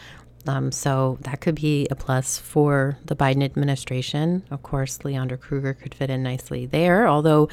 Um, 0.49 0.71
so 0.71 1.19
that 1.23 1.41
could 1.41 1.57
be 1.57 1.89
a 1.91 1.97
plus 1.97 2.39
for 2.39 2.99
the 3.05 3.17
Biden 3.17 3.43
administration. 3.43 4.45
Of 4.51 4.63
course, 4.63 4.99
Leondra 4.99 5.41
Kruger 5.41 5.75
could 5.75 5.95
fit 5.95 6.09
in 6.09 6.23
nicely 6.23 6.67
there. 6.67 7.09
Although, 7.09 7.49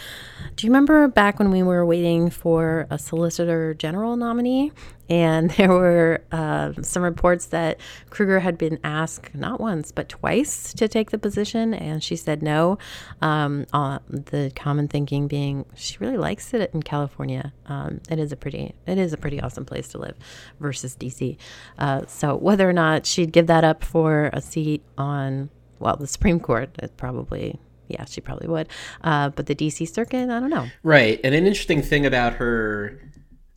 do 0.56 0.68
you 0.68 0.72
remember 0.72 1.08
back 1.08 1.40
when 1.40 1.50
we 1.50 1.64
were 1.64 1.86
waiting 1.86 2.30
for 2.30 2.86
a 2.92 3.00
Solicitor 3.00 3.74
General 3.74 4.16
nominee? 4.16 4.72
And 5.10 5.50
there 5.58 5.70
were 5.70 6.22
uh, 6.32 6.74
some 6.82 7.04
reports 7.04 7.48
that 7.48 7.80
Kruger 8.10 8.40
had 8.40 8.58
been 8.58 8.80
asked 8.84 9.36
not 9.36 9.60
once, 9.60 9.92
but 9.92 10.10
twice 10.10 10.74
to 10.74 10.88
take 10.88 11.12
the 11.12 11.18
position, 11.18 11.74
and 11.74 12.04
she 12.04 12.16
said 12.16 12.42
no. 12.42 12.78
Um, 13.22 13.66
uh, 13.74 14.00
the 14.08 14.52
common 14.56 14.88
thinking 14.88 15.28
being 15.28 15.66
she 15.76 15.98
really 16.00 16.18
likes 16.18 16.54
it 16.54 16.74
in 16.74 16.84
California. 16.84 17.54
Um, 17.68 18.02
it 18.10 18.20
is 18.20 18.32
a 18.32 18.36
pretty, 18.36 18.74
it 18.86 18.98
is 18.98 19.14
a 19.14 19.18
pretty 19.18 19.42
awesome 19.42 19.66
place 19.66 19.88
to 19.90 19.98
live, 19.98 20.16
versus 20.60 20.96
DC. 20.96 21.38
Uh, 21.78 22.06
so 22.08 22.36
whether 22.36 22.70
or 22.70 22.74
not 22.74 23.06
she'd 23.06 23.32
give 23.32 23.48
that 23.48 23.64
up 23.64 23.84
for 23.84 24.30
a 24.34 24.42
seat 24.42 24.84
on, 24.98 25.50
well, 25.80 25.96
the 25.96 26.08
Supreme 26.08 26.40
Court, 26.40 26.70
it 26.80 26.96
probably 26.98 27.60
yeah, 27.88 28.06
she 28.06 28.22
probably 28.22 28.48
would. 28.48 28.68
Uh, 29.04 29.30
but 29.30 29.46
the 29.46 29.56
DC 29.56 29.88
circuit, 29.94 30.30
I 30.30 30.40
don't 30.40 30.50
know. 30.50 30.68
Right. 30.84 31.20
And 31.24 31.36
an 31.36 31.46
interesting 31.46 31.82
thing 31.82 32.06
about 32.06 32.34
her 32.34 33.00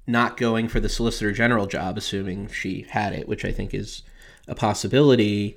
not 0.07 0.37
going 0.37 0.69
for 0.69 0.81
the 0.81 0.89
Solicitor 0.89 1.33
General 1.33 1.67
job, 1.67 1.99
assuming 1.99 2.49
she 2.49 2.87
had 2.91 3.13
it, 3.13 3.29
which 3.29 3.45
I 3.45 3.53
think 3.53 3.75
is 3.75 4.03
a 4.47 4.55
possibility, 4.55 5.57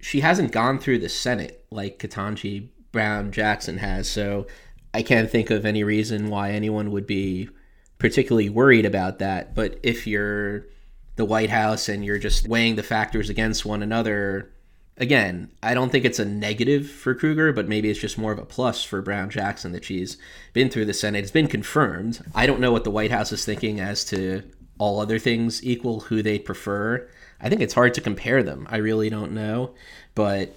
she 0.00 0.20
hasn't 0.20 0.52
gone 0.52 0.78
through 0.78 0.98
the 0.98 1.08
Senate 1.08 1.64
like 1.70 1.98
Ketanji 1.98 2.68
Brown 2.92 3.32
Jackson 3.32 3.78
has. 3.78 4.08
So 4.08 4.46
I 4.94 5.02
can't 5.02 5.30
think 5.30 5.50
of 5.50 5.64
any 5.64 5.82
reason 5.84 6.28
why 6.28 6.50
anyone 6.50 6.90
would 6.90 7.06
be 7.06 7.48
particularly 7.98 8.48
worried 8.48 8.84
about 8.84 9.18
that. 9.20 9.54
But 9.54 9.78
if 9.82 10.06
you're 10.06 10.66
the 11.16 11.24
White 11.24 11.50
House 11.50 11.88
and 11.88 12.04
you're 12.04 12.18
just 12.18 12.48
weighing 12.48 12.76
the 12.76 12.82
factors 12.82 13.30
against 13.30 13.64
one 13.64 13.82
another, 13.82 14.52
again, 15.02 15.50
I 15.64 15.74
don't 15.74 15.90
think 15.90 16.04
it's 16.04 16.20
a 16.20 16.24
negative 16.24 16.88
for 16.88 17.12
Kruger, 17.12 17.52
but 17.52 17.68
maybe 17.68 17.90
it's 17.90 17.98
just 17.98 18.16
more 18.16 18.30
of 18.30 18.38
a 18.38 18.44
plus 18.44 18.84
for 18.84 19.02
Brown 19.02 19.30
Jackson 19.30 19.72
that 19.72 19.84
she's 19.84 20.16
been 20.52 20.70
through 20.70 20.84
the 20.84 20.94
Senate. 20.94 21.18
It's 21.18 21.32
been 21.32 21.48
confirmed. 21.48 22.24
I 22.36 22.46
don't 22.46 22.60
know 22.60 22.70
what 22.70 22.84
the 22.84 22.90
White 22.90 23.10
House 23.10 23.32
is 23.32 23.44
thinking 23.44 23.80
as 23.80 24.04
to 24.06 24.44
all 24.78 25.00
other 25.00 25.18
things 25.18 25.64
equal, 25.66 26.00
who 26.00 26.22
they 26.22 26.38
prefer. 26.38 27.08
I 27.40 27.48
think 27.48 27.60
it's 27.60 27.74
hard 27.74 27.94
to 27.94 28.00
compare 28.00 28.44
them. 28.44 28.68
I 28.70 28.76
really 28.76 29.10
don't 29.10 29.32
know. 29.32 29.74
But 30.14 30.54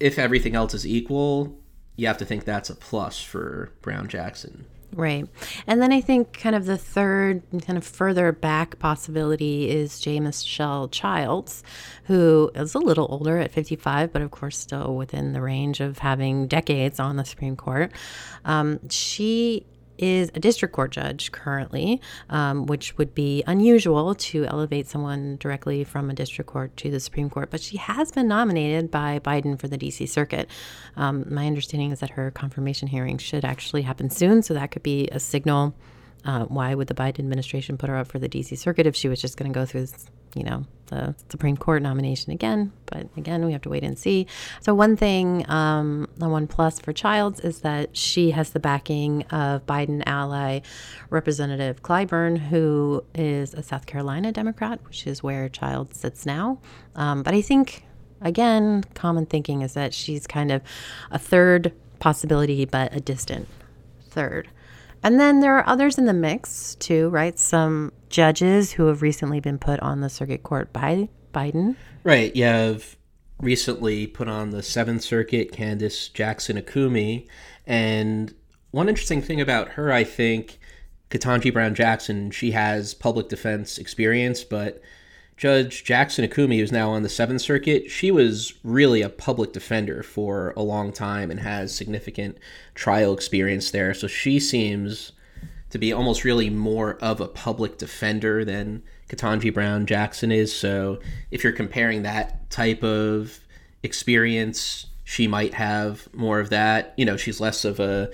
if 0.00 0.18
everything 0.18 0.54
else 0.54 0.72
is 0.72 0.86
equal, 0.86 1.54
you 1.96 2.06
have 2.06 2.18
to 2.18 2.24
think 2.24 2.44
that's 2.44 2.70
a 2.70 2.74
plus 2.74 3.22
for 3.22 3.70
Brown 3.82 4.08
Jackson. 4.08 4.64
Right. 4.96 5.26
And 5.66 5.82
then 5.82 5.92
I 5.92 6.00
think 6.00 6.38
kind 6.38 6.54
of 6.54 6.66
the 6.66 6.78
third, 6.78 7.42
kind 7.66 7.76
of 7.76 7.84
further 7.84 8.30
back 8.30 8.78
possibility 8.78 9.68
is 9.68 9.98
J. 9.98 10.20
Michelle 10.20 10.88
Childs, 10.88 11.64
who 12.04 12.50
is 12.54 12.74
a 12.74 12.78
little 12.78 13.08
older 13.10 13.38
at 13.38 13.50
55, 13.50 14.12
but 14.12 14.22
of 14.22 14.30
course 14.30 14.56
still 14.56 14.94
within 14.94 15.32
the 15.32 15.40
range 15.40 15.80
of 15.80 15.98
having 15.98 16.46
decades 16.46 17.00
on 17.00 17.16
the 17.16 17.24
Supreme 17.24 17.56
Court. 17.56 17.90
Um, 18.44 18.88
she 18.88 19.66
is 19.98 20.30
a 20.34 20.40
district 20.40 20.74
court 20.74 20.90
judge 20.90 21.32
currently, 21.32 22.00
um, 22.30 22.66
which 22.66 22.96
would 22.98 23.14
be 23.14 23.42
unusual 23.46 24.14
to 24.14 24.44
elevate 24.46 24.86
someone 24.86 25.36
directly 25.38 25.84
from 25.84 26.10
a 26.10 26.14
district 26.14 26.50
court 26.50 26.76
to 26.78 26.90
the 26.90 27.00
Supreme 27.00 27.30
Court. 27.30 27.50
But 27.50 27.60
she 27.60 27.76
has 27.76 28.10
been 28.10 28.28
nominated 28.28 28.90
by 28.90 29.18
Biden 29.20 29.58
for 29.58 29.68
the 29.68 29.78
DC 29.78 30.08
Circuit. 30.08 30.48
Um, 30.96 31.24
my 31.28 31.46
understanding 31.46 31.92
is 31.92 32.00
that 32.00 32.10
her 32.10 32.30
confirmation 32.30 32.88
hearing 32.88 33.18
should 33.18 33.44
actually 33.44 33.82
happen 33.82 34.10
soon, 34.10 34.42
so 34.42 34.54
that 34.54 34.70
could 34.70 34.82
be 34.82 35.08
a 35.12 35.20
signal. 35.20 35.74
Uh, 36.24 36.44
why 36.46 36.74
would 36.74 36.88
the 36.88 36.94
Biden 36.94 37.18
administration 37.18 37.76
put 37.76 37.90
her 37.90 37.96
up 37.96 38.06
for 38.06 38.18
the 38.18 38.28
DC 38.28 38.56
Circuit 38.56 38.86
if 38.86 38.96
she 38.96 39.08
was 39.08 39.20
just 39.20 39.36
going 39.36 39.52
to 39.52 39.54
go 39.54 39.66
through 39.66 39.86
you 40.34 40.44
know, 40.44 40.64
the 40.86 41.14
Supreme 41.30 41.56
Court 41.56 41.82
nomination 41.82 42.32
again. 42.32 42.72
But 42.86 43.08
again, 43.16 43.44
we 43.44 43.52
have 43.52 43.62
to 43.62 43.68
wait 43.68 43.82
and 43.82 43.98
see. 43.98 44.26
So, 44.60 44.74
one 44.74 44.96
thing, 44.96 45.48
um, 45.50 46.08
the 46.16 46.28
one 46.28 46.46
plus 46.46 46.78
for 46.78 46.92
Childs 46.92 47.40
is 47.40 47.60
that 47.60 47.96
she 47.96 48.30
has 48.32 48.50
the 48.50 48.60
backing 48.60 49.22
of 49.24 49.66
Biden 49.66 50.02
ally 50.06 50.60
Representative 51.10 51.82
Clyburn, 51.82 52.38
who 52.38 53.04
is 53.14 53.54
a 53.54 53.62
South 53.62 53.86
Carolina 53.86 54.32
Democrat, 54.32 54.80
which 54.86 55.06
is 55.06 55.22
where 55.22 55.48
Childs 55.48 55.98
sits 55.98 56.26
now. 56.26 56.58
Um, 56.94 57.22
but 57.22 57.34
I 57.34 57.40
think, 57.40 57.84
again, 58.20 58.84
common 58.94 59.26
thinking 59.26 59.62
is 59.62 59.74
that 59.74 59.94
she's 59.94 60.26
kind 60.26 60.52
of 60.52 60.62
a 61.10 61.18
third 61.18 61.72
possibility, 61.98 62.64
but 62.64 62.94
a 62.94 63.00
distant 63.00 63.48
third. 64.10 64.48
And 65.04 65.20
then 65.20 65.40
there 65.40 65.56
are 65.58 65.68
others 65.68 65.98
in 65.98 66.06
the 66.06 66.14
mix 66.14 66.76
too, 66.76 67.10
right? 67.10 67.38
Some 67.38 67.92
judges 68.08 68.72
who 68.72 68.86
have 68.86 69.02
recently 69.02 69.38
been 69.38 69.58
put 69.58 69.78
on 69.80 70.00
the 70.00 70.08
circuit 70.08 70.42
court 70.42 70.72
by 70.72 71.10
Biden. 71.34 71.76
Right. 72.04 72.34
You 72.34 72.44
have 72.44 72.96
recently 73.38 74.06
put 74.06 74.28
on 74.28 74.50
the 74.50 74.62
Seventh 74.62 75.02
Circuit 75.02 75.52
Candace 75.52 76.08
Jackson 76.08 76.56
Akiwumi. 76.56 77.26
And 77.66 78.34
one 78.70 78.88
interesting 78.88 79.20
thing 79.20 79.42
about 79.42 79.68
her, 79.70 79.92
I 79.92 80.04
think, 80.04 80.58
Ketanji 81.10 81.52
Brown 81.52 81.74
Jackson, 81.74 82.30
she 82.30 82.52
has 82.52 82.94
public 82.94 83.28
defense 83.28 83.76
experience, 83.76 84.42
but 84.42 84.80
Judge 85.36 85.82
Jackson 85.84 86.26
Akiwumi, 86.26 86.58
who's 86.58 86.70
now 86.70 86.90
on 86.90 87.02
the 87.02 87.08
Seventh 87.08 87.40
Circuit, 87.40 87.90
she 87.90 88.10
was 88.10 88.54
really 88.62 89.02
a 89.02 89.08
public 89.08 89.52
defender 89.52 90.02
for 90.02 90.52
a 90.56 90.62
long 90.62 90.92
time 90.92 91.30
and 91.30 91.40
has 91.40 91.74
significant 91.74 92.38
trial 92.74 93.12
experience 93.12 93.70
there. 93.70 93.94
So 93.94 94.06
she 94.06 94.38
seems 94.38 95.12
to 95.70 95.78
be 95.78 95.92
almost 95.92 96.24
really 96.24 96.50
more 96.50 96.96
of 97.02 97.20
a 97.20 97.26
public 97.26 97.78
defender 97.78 98.44
than 98.44 98.82
Ketanji 99.08 99.52
Brown 99.52 99.86
Jackson 99.86 100.30
is. 100.30 100.54
So 100.54 101.00
if 101.32 101.42
you're 101.42 101.52
comparing 101.52 102.02
that 102.02 102.48
type 102.48 102.84
of 102.84 103.40
experience, 103.82 104.86
she 105.02 105.26
might 105.26 105.54
have 105.54 106.08
more 106.14 106.38
of 106.38 106.50
that. 106.50 106.94
You 106.96 107.04
know, 107.04 107.16
she's 107.16 107.40
less 107.40 107.64
of 107.64 107.80
a 107.80 108.10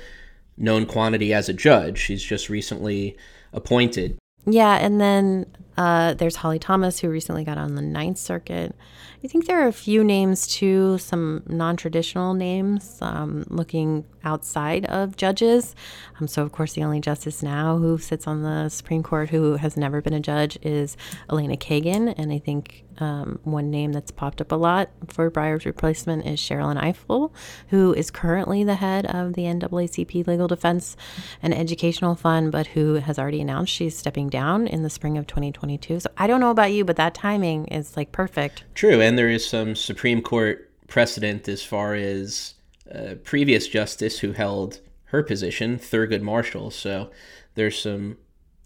known 0.57 0.87
quantity 0.87 1.35
as 1.35 1.51
a 1.51 1.53
judge. 1.53 1.99
She's 1.99 2.23
just 2.23 2.49
recently 2.49 3.17
appointed. 3.53 4.17
Yeah, 4.47 4.77
and 4.77 5.01
then 5.01 5.47
Uh, 5.81 6.13
there's 6.13 6.37
Holly 6.37 6.59
Thomas, 6.59 6.99
who 6.99 7.09
recently 7.09 7.43
got 7.43 7.57
on 7.57 7.75
the 7.75 7.81
Ninth 7.81 8.19
Circuit. 8.19 8.77
I 9.23 9.29
think 9.29 9.47
there 9.47 9.63
are 9.63 9.69
a 9.69 9.73
few 9.73 10.03
names 10.03 10.47
too, 10.47 10.97
some 10.97 11.43
non 11.47 11.77
traditional 11.77 12.33
names 12.33 12.99
um, 13.03 13.45
looking 13.49 14.07
outside 14.25 14.87
of 14.87 15.17
judges. 15.17 15.75
Um, 16.19 16.27
so, 16.27 16.43
of 16.43 16.53
course, 16.53 16.73
the 16.73 16.83
only 16.83 17.01
justice 17.01 17.43
now 17.43 17.77
who 17.77 17.99
sits 17.99 18.27
on 18.27 18.43
the 18.43 18.69
Supreme 18.69 19.03
Court 19.03 19.31
who 19.31 19.57
has 19.57 19.77
never 19.77 20.01
been 20.01 20.13
a 20.13 20.21
judge 20.21 20.59
is 20.63 20.97
Elena 21.31 21.57
Kagan. 21.57 22.15
And 22.17 22.33
I 22.33 22.39
think 22.39 22.85
um, 22.99 23.39
one 23.45 23.71
name 23.71 23.93
that's 23.93 24.11
popped 24.11 24.41
up 24.41 24.53
a 24.53 24.57
lot 24.57 24.91
for 25.09 25.31
Breyer's 25.31 25.65
replacement 25.65 26.27
is 26.27 26.39
Sherrilyn 26.39 26.81
Ifill, 26.81 27.33
who 27.69 27.95
is 27.95 28.11
currently 28.11 28.63
the 28.63 28.75
head 28.75 29.07
of 29.07 29.33
the 29.33 29.43
NAACP 29.43 30.27
Legal 30.27 30.49
Defense 30.49 30.97
and 31.43 31.55
Educational 31.55 32.15
Fund, 32.15 32.53
but 32.53 32.69
who 32.69 32.95
has 32.95 33.19
already 33.19 33.41
announced 33.41 33.73
she's 33.73 33.97
stepping 33.97 34.29
down 34.29 34.67
in 34.67 34.83
the 34.83 34.91
spring 34.91 35.17
of 35.17 35.27
2022. 35.27 36.01
So 36.01 36.11
I 36.19 36.27
don't 36.27 36.41
know 36.41 36.51
about 36.51 36.73
you, 36.73 36.85
but 36.85 36.97
that 36.97 37.15
timing 37.15 37.67
is 37.69 37.97
like 37.97 38.13
perfect. 38.13 38.65
True. 38.75 39.01
And 39.01 39.10
there 39.17 39.31
is 39.31 39.47
some 39.47 39.75
Supreme 39.75 40.23
Court 40.23 40.71
precedent 40.89 41.49
as 41.49 41.63
far 41.63 41.95
as 41.95 42.55
a 42.91 43.15
previous 43.17 43.69
justice 43.69 44.19
who 44.19 44.33
held 44.33 44.81
her 45.05 45.23
position, 45.23 45.79
Thurgood 45.79 46.23
Marshall. 46.23 46.71
So 46.71 47.11
there's 47.55 47.81
some 47.81 48.17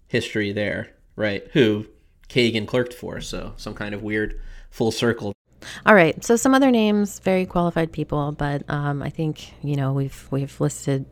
history 0.07 0.51
there, 0.51 0.91
right? 1.15 1.47
Who 1.53 1.87
Kagan 2.29 2.67
clerked 2.67 2.93
for. 2.93 3.21
So 3.21 3.53
some 3.57 3.73
kind 3.73 3.93
of 3.93 4.03
weird 4.03 4.39
full 4.69 4.91
circle. 4.91 5.33
All 5.85 5.95
right. 5.95 6.23
So 6.23 6.35
some 6.35 6.53
other 6.53 6.71
names, 6.71 7.19
very 7.19 7.45
qualified 7.45 7.91
people, 7.91 8.31
but 8.31 8.63
um, 8.69 9.01
I 9.01 9.09
think 9.09 9.53
you 9.63 9.75
know 9.75 9.93
we've 9.93 10.27
we've 10.31 10.59
listed 10.59 11.05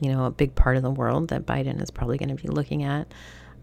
you 0.00 0.12
know 0.12 0.26
a 0.26 0.30
big 0.30 0.54
part 0.54 0.76
of 0.76 0.82
the 0.82 0.90
world 0.90 1.28
that 1.28 1.46
Biden 1.46 1.82
is 1.82 1.90
probably 1.90 2.18
going 2.18 2.34
to 2.34 2.42
be 2.42 2.48
looking 2.48 2.82
at. 2.82 3.08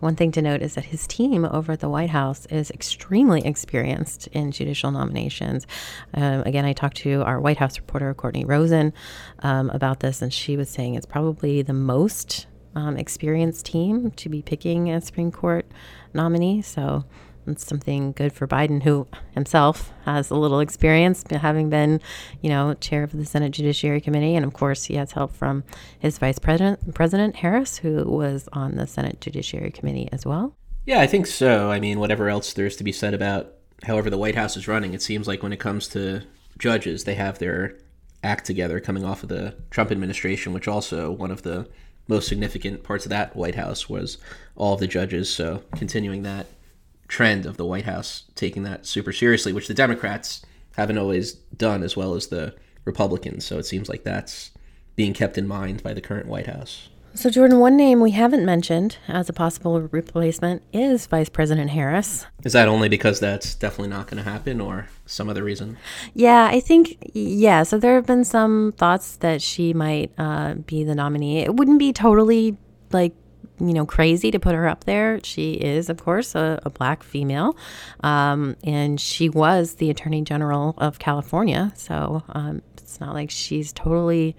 One 0.02 0.16
thing 0.16 0.32
to 0.32 0.42
note 0.42 0.64
is 0.64 0.74
that 0.74 0.86
his 0.86 1.06
team 1.06 1.46
over 1.46 1.74
at 1.74 1.80
the 1.80 1.88
White 1.88 2.10
House 2.10 2.48
is 2.48 2.72
extremely 2.72 3.46
experienced 3.46 4.26
in 4.28 4.52
judicial 4.52 4.90
nominations. 4.90 5.68
Um, 6.16 6.42
again, 6.42 6.66
I 6.66 6.74
talked 6.74 6.98
to 6.98 7.22
our 7.22 7.40
White 7.40 7.58
House 7.58 7.78
reporter, 7.78 8.12
Courtney 8.16 8.44
Rozen, 8.44 8.94
um, 9.40 9.70
about 9.70 10.00
this, 10.00 10.24
and 10.24 10.34
she 10.34 10.58
was 10.58 10.70
saying 10.70 10.96
it's 10.96 11.06
probably 11.06 11.62
the 11.62 11.74
most 11.74 12.48
um, 12.76 12.98
experienced 12.98 13.68
team 13.68 14.10
to 14.12 14.28
be 14.28 14.42
picking 14.42 14.90
a 14.90 15.02
Supreme 15.02 15.32
Court 15.32 15.68
nominee. 16.16 16.64
So 16.64 17.06
it's 17.52 17.68
something 17.68 18.12
good 18.14 18.34
for 18.34 18.48
Biden, 18.48 18.84
who 18.84 19.08
himself 19.32 19.94
has 20.06 20.30
a 20.30 20.36
little 20.36 20.60
experience, 20.60 21.24
having 21.30 21.70
been, 21.70 22.02
you 22.42 22.50
know, 22.50 22.74
chair 22.76 23.04
of 23.04 23.12
the 23.12 23.26
Senate 23.26 23.52
Judiciary 23.52 24.02
Committee, 24.02 24.36
and 24.36 24.46
of 24.46 24.54
course 24.54 24.86
he 24.86 24.96
has 24.96 25.12
help 25.12 25.36
from 25.36 25.64
his 26.00 26.18
vice 26.18 26.40
president, 26.40 26.94
President 26.96 27.36
Harris, 27.36 27.78
who 27.78 28.04
was 28.06 28.50
on 28.54 28.76
the 28.76 28.88
Senate 28.88 29.22
Judiciary 29.22 29.72
Committee 29.72 30.10
as 30.12 30.26
well. 30.26 30.56
Yeah, 30.86 31.00
I 31.00 31.08
think 31.08 31.28
so. 31.28 31.70
I 31.70 31.80
mean, 31.80 32.00
whatever 32.00 32.30
else 32.30 32.54
there's 32.54 32.76
to 32.78 32.84
be 32.84 32.92
said 32.92 33.14
about 33.14 33.54
however 33.84 34.10
the 34.10 34.18
White 34.18 34.36
House 34.36 34.58
is 34.58 34.68
running, 34.68 34.94
it 34.94 35.02
seems 35.02 35.28
like 35.28 35.44
when 35.44 35.54
it 35.54 35.60
comes 35.60 35.88
to 35.90 36.24
judges, 36.58 37.04
they 37.04 37.16
have 37.16 37.40
their 37.40 37.78
act 38.24 38.46
together 38.46 38.80
coming 38.80 39.04
off 39.04 39.24
of 39.24 39.30
the 39.30 39.56
Trump 39.70 39.92
administration, 39.92 40.54
which 40.54 40.68
also 40.68 41.12
one 41.12 41.32
of 41.32 41.42
the 41.44 41.68
most 42.08 42.28
significant 42.28 42.84
parts 42.84 43.06
of 43.06 43.10
that 43.10 43.36
White 43.36 43.56
House 43.56 43.90
was 43.90 44.18
all 44.56 44.74
of 44.74 44.80
the 44.80 44.88
judges. 44.88 45.34
So 45.34 45.64
continuing 45.76 46.24
that 46.24 46.48
trend 47.12 47.46
of 47.46 47.58
the 47.58 47.66
White 47.66 47.84
House 47.84 48.24
taking 48.36 48.64
that 48.64 48.86
super 48.86 49.12
seriously, 49.12 49.52
which 49.52 49.68
the 49.68 49.74
Democrats 49.74 50.42
haven't 50.78 50.98
always 50.98 51.34
done 51.34 51.84
as 51.84 51.98
well 51.98 52.16
as 52.16 52.28
the 52.28 52.56
Republicans. 52.86 53.46
So 53.46 53.60
it 53.60 53.66
seems 53.66 53.90
like 53.90 54.04
that's 54.04 54.52
being 54.96 55.14
kept 55.14 55.38
in 55.38 55.48
mind 55.48 55.84
by 55.84 55.94
the 55.94 56.02
current 56.02 56.28
White 56.28 56.48
House. 56.48 56.88
So, 57.14 57.30
Jordan, 57.30 57.60
one 57.60 57.76
name 57.76 58.00
we 58.00 58.12
haven't 58.12 58.46
mentioned 58.46 58.98
as 59.10 59.28
a 59.28 59.34
possible 59.34 59.82
replacement 59.82 60.64
is 60.72 61.08
Vice 61.08 61.28
President 61.28 61.72
Harris. 61.72 62.26
Is 62.46 62.54
that 62.54 62.70
only 62.70 62.88
because 62.88 63.20
that's 63.20 63.54
definitely 63.54 63.90
not 63.90 64.08
going 64.08 64.24
to 64.24 64.30
happen 64.30 64.62
or 64.62 64.88
some 65.06 65.28
other 65.28 65.44
reason? 65.44 65.78
Yeah, 66.14 66.46
I 66.50 66.62
think, 66.62 66.98
yeah. 67.14 67.64
So, 67.64 67.78
there 67.78 67.96
have 67.96 68.06
been 68.06 68.24
some 68.24 68.74
thoughts 68.78 69.18
that 69.18 69.42
she 69.42 69.74
might 69.74 70.14
uh, 70.18 70.54
be 70.54 70.86
the 70.86 70.96
nominee. 70.96 71.40
It 71.40 71.56
wouldn't 71.56 71.80
be 71.80 71.92
totally 71.92 72.56
like 72.94 73.14
you 73.68 73.74
know, 73.74 73.86
crazy 73.86 74.32
to 74.32 74.40
put 74.40 74.56
her 74.56 74.68
up 74.68 74.86
there. 74.86 75.20
She 75.24 75.54
is, 75.54 75.90
of 75.90 76.04
course, 76.04 76.36
a, 76.36 76.60
a 76.64 76.70
black 76.70 77.04
female, 77.04 77.56
um, 78.02 78.56
and 78.64 79.00
she 79.00 79.30
was 79.30 79.76
the 79.76 79.90
Attorney 79.90 80.22
General 80.22 80.74
of 80.78 81.00
California. 81.00 81.72
So 81.76 82.24
um, 82.30 82.62
it's 82.78 83.00
not 83.00 83.14
like 83.14 83.30
she's 83.30 83.72
totally 83.72 84.36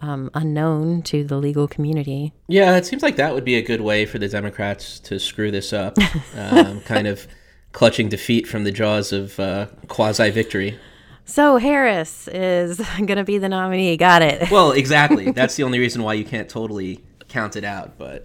um, 0.00 0.30
unknown 0.34 1.02
to 1.02 1.24
the 1.24 1.36
legal 1.36 1.66
community. 1.66 2.32
Yeah, 2.48 2.76
it 2.76 2.86
seems 2.86 3.02
like 3.02 3.16
that 3.16 3.34
would 3.34 3.44
be 3.44 3.56
a 3.56 3.62
good 3.62 3.80
way 3.80 4.06
for 4.06 4.18
the 4.18 4.28
Democrats 4.28 5.00
to 5.00 5.18
screw 5.18 5.50
this 5.50 5.72
up, 5.72 5.96
um, 6.36 6.80
kind 6.84 7.06
of 7.06 7.26
clutching 7.72 8.08
defeat 8.08 8.46
from 8.46 8.64
the 8.64 8.70
jaws 8.70 9.12
of 9.12 9.38
uh, 9.40 9.66
quasi 9.88 10.30
victory. 10.30 10.78
So 11.24 11.56
Harris 11.56 12.28
is 12.28 12.78
going 12.96 13.16
to 13.16 13.24
be 13.24 13.38
the 13.38 13.48
nominee. 13.48 13.96
Got 13.96 14.22
it. 14.22 14.50
Well, 14.50 14.72
exactly. 14.72 15.30
That's 15.32 15.56
the 15.56 15.62
only 15.62 15.78
reason 15.78 16.02
why 16.02 16.14
you 16.14 16.24
can't 16.24 16.48
totally 16.48 17.02
count 17.34 17.56
it 17.56 17.64
out, 17.64 17.98
but 17.98 18.24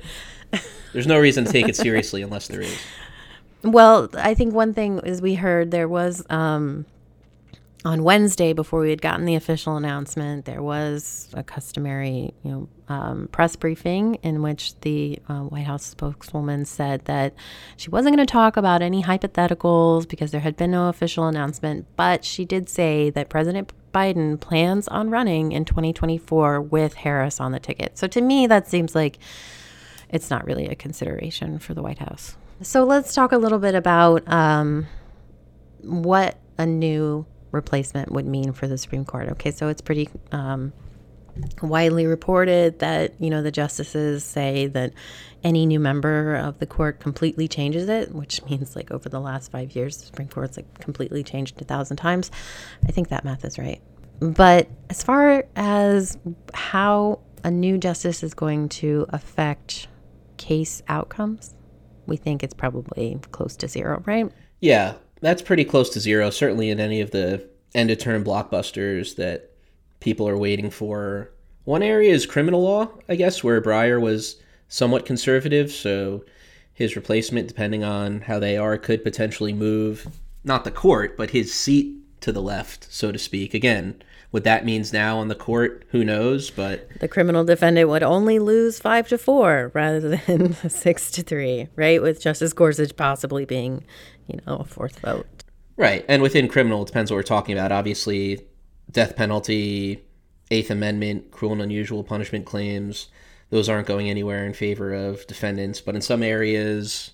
there's 0.94 1.08
no 1.08 1.20
reason 1.20 1.44
to 1.44 1.52
take 1.52 1.68
it 1.68 1.76
seriously 1.76 2.22
unless 2.22 2.48
there 2.48 2.62
is. 2.62 2.80
Well, 3.64 4.08
I 4.14 4.36
think 4.36 4.54
one 4.54 4.74
thing 4.74 5.00
is 5.00 5.22
we 5.22 5.36
heard 5.36 5.72
there 5.72 5.90
was 5.90 6.24
um, 6.30 6.86
on 7.84 8.04
Wednesday 8.04 8.54
before 8.54 8.82
we 8.82 8.90
had 8.90 9.02
gotten 9.02 9.26
the 9.26 9.36
official 9.36 9.76
announcement, 9.78 10.46
there 10.46 10.62
was 10.62 11.30
a 11.34 11.44
customary, 11.44 12.34
you 12.44 12.52
know, 12.52 12.70
um, 12.88 13.30
press 13.32 13.56
briefing 13.56 14.16
in 14.16 14.42
which 14.42 14.80
the 14.82 15.20
uh, 15.28 15.42
White 15.42 15.66
House 15.66 15.86
spokeswoman 15.86 16.66
said 16.66 17.06
that 17.06 17.34
she 17.78 17.90
wasn't 17.90 18.16
going 18.16 18.26
to 18.26 18.32
talk 18.32 18.58
about 18.58 18.82
any 18.82 19.04
hypotheticals 19.04 20.08
because 20.08 20.32
there 20.32 20.42
had 20.42 20.56
been 20.56 20.72
no 20.72 20.90
official 20.90 21.28
announcement, 21.28 21.86
but 21.96 22.26
she 22.26 22.46
did 22.46 22.70
say 22.70 23.10
that 23.12 23.30
President 23.30 23.72
Biden 23.94 24.40
plans 24.40 24.88
on 24.88 25.10
running 25.10 25.52
in 25.52 25.66
2024 25.66 26.62
with 26.62 26.94
Harris 26.96 27.40
on 27.40 27.52
the 27.52 27.60
ticket. 27.60 27.98
So 27.98 28.08
to 28.08 28.22
me, 28.22 28.48
that 28.48 28.68
seems 28.68 28.96
like 28.96 29.20
it's 30.10 30.30
not 30.30 30.46
really 30.46 30.68
a 30.68 30.76
consideration 30.76 31.60
for 31.60 31.74
the 31.74 31.82
White 31.82 32.00
House. 32.00 32.36
So 32.62 32.84
let's 32.84 33.14
talk 33.14 33.32
a 33.32 33.38
little 33.38 33.60
bit 33.60 33.76
about 33.76 34.28
um, 34.28 34.88
what 35.82 36.38
a 36.58 36.66
new 36.66 37.26
replacement 37.52 38.12
would 38.12 38.26
mean 38.26 38.52
for 38.52 38.68
the 38.68 38.78
Supreme 38.78 39.06
Court. 39.06 39.30
Okay, 39.30 39.52
so 39.52 39.70
it's 39.70 39.82
pretty 39.82 40.10
um, 40.32 40.74
widely 41.62 42.06
reported 42.06 42.80
that 42.80 43.14
you 43.20 43.30
know 43.30 43.42
the 43.42 43.52
justices 43.52 44.24
say 44.24 44.68
that 44.68 44.94
any 45.44 45.66
new 45.66 45.80
member 45.80 46.36
of 46.36 46.60
the 46.60 46.66
court 46.66 47.00
completely 47.00 47.48
changes 47.48 47.88
it, 47.90 48.14
which 48.14 48.44
means 48.50 48.76
like 48.76 48.92
over 48.92 49.10
the 49.10 49.20
last 49.20 49.52
five 49.52 49.76
years, 49.76 49.98
the 49.98 50.06
Supreme 50.06 50.28
Court's 50.28 50.58
like 50.58 50.80
completely 50.80 51.24
changed 51.24 51.62
a 51.62 51.66
thousand 51.66 51.98
times. 51.98 52.32
I 52.88 52.92
think 52.92 53.10
that 53.10 53.24
math 53.24 53.46
is 53.46 53.58
right. 53.58 53.82
But 54.20 54.68
as 54.90 55.02
far 55.02 55.46
as 55.56 56.18
how 56.54 57.22
a 57.44 57.52
new 57.52 57.78
justice 57.78 58.22
is 58.22 58.34
going 58.34 58.68
to 58.70 59.06
affect 59.10 59.88
case 60.38 60.82
outcomes, 60.90 61.54
we 62.06 62.18
think 62.18 62.44
it's 62.44 62.54
probably 62.54 63.18
close 63.32 63.56
to 63.58 63.68
zero, 63.68 64.04
right? 64.06 64.30
Yeah, 64.60 64.96
that's 65.22 65.42
pretty 65.42 65.64
close 65.64 65.90
to 65.92 66.00
zero. 66.02 66.30
Certainly 66.32 66.70
in 66.70 66.82
any 66.82 67.00
of 67.00 67.12
the 67.12 67.48
end 67.74 67.92
of 67.92 68.00
term 68.00 68.24
blockbusters 68.24 69.16
that 69.16 69.49
people 70.00 70.28
are 70.28 70.38
waiting 70.38 70.70
for. 70.70 71.32
One 71.66 71.84
area 71.84 72.14
is 72.14 72.26
criminal 72.26 72.64
law, 72.64 72.90
I 73.08 73.16
guess, 73.16 73.44
where 73.44 73.62
Breyer 73.62 74.02
was 74.02 74.38
somewhat 74.68 75.06
conservative, 75.06 75.72
so 75.72 76.24
his 76.74 76.96
replacement, 76.96 77.48
depending 77.48 77.84
on 77.84 78.22
how 78.22 78.40
they 78.40 78.58
are, 78.58 78.78
could 78.78 79.04
potentially 79.04 79.54
move 79.54 80.08
not 80.44 80.64
the 80.64 80.72
court, 80.72 81.18
but 81.18 81.32
his 81.32 81.54
seat 81.54 81.96
to 82.22 82.32
the 82.32 82.42
left, 82.42 82.88
so 82.92 83.12
to 83.12 83.20
speak. 83.20 83.54
Again, 83.54 84.02
what 84.32 84.44
that 84.44 84.66
means 84.66 84.94
now 84.94 85.18
on 85.18 85.28
the 85.28 85.36
court, 85.36 85.84
who 85.90 86.04
knows? 86.04 86.52
But 86.52 86.88
the 87.00 87.08
criminal 87.08 87.44
defendant 87.44 87.90
would 87.90 88.04
only 88.04 88.40
lose 88.40 88.80
five 88.80 89.08
to 89.10 89.18
four 89.18 89.72
rather 89.74 90.18
than 90.18 90.54
six 90.70 91.12
to 91.12 91.24
three, 91.24 91.68
right? 91.76 92.02
With 92.02 92.22
Justice 92.22 92.54
Gorsuch 92.54 92.96
possibly 92.96 93.46
being, 93.46 93.84
you 94.28 94.40
know, 94.46 94.58
a 94.58 94.64
fourth 94.64 95.00
vote. 95.00 95.28
Right. 95.78 96.06
And 96.08 96.22
within 96.22 96.48
criminal, 96.48 96.84
it 96.84 96.88
depends 96.88 97.10
what 97.10 97.16
we're 97.16 97.24
talking 97.24 97.58
about. 97.58 97.72
Obviously, 97.72 98.42
death 98.92 99.16
penalty, 99.16 100.04
Eighth 100.52 100.72
Amendment, 100.72 101.32
cruel 101.32 101.54
and 101.54 101.62
unusual 101.62 102.04
punishment 102.04 102.46
claims, 102.46 103.08
those 103.50 103.70
aren't 103.70 103.88
going 103.88 104.10
anywhere 104.10 104.46
in 104.46 104.54
favor 104.54 104.94
of 104.94 105.26
defendants. 105.28 105.82
But 105.82 105.96
in 105.96 106.02
some 106.02 106.24
areas, 106.24 107.12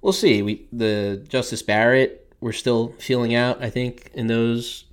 we'll 0.00 0.12
see. 0.12 0.42
We 0.42 0.66
the 0.72 1.24
Justice 1.28 1.62
Barrett, 1.62 2.32
we're 2.40 2.52
still 2.52 2.94
feeling 2.98 3.34
out. 3.34 3.62
I 3.62 3.70
think 3.70 4.10
in 4.14 4.26
those, 4.26 4.84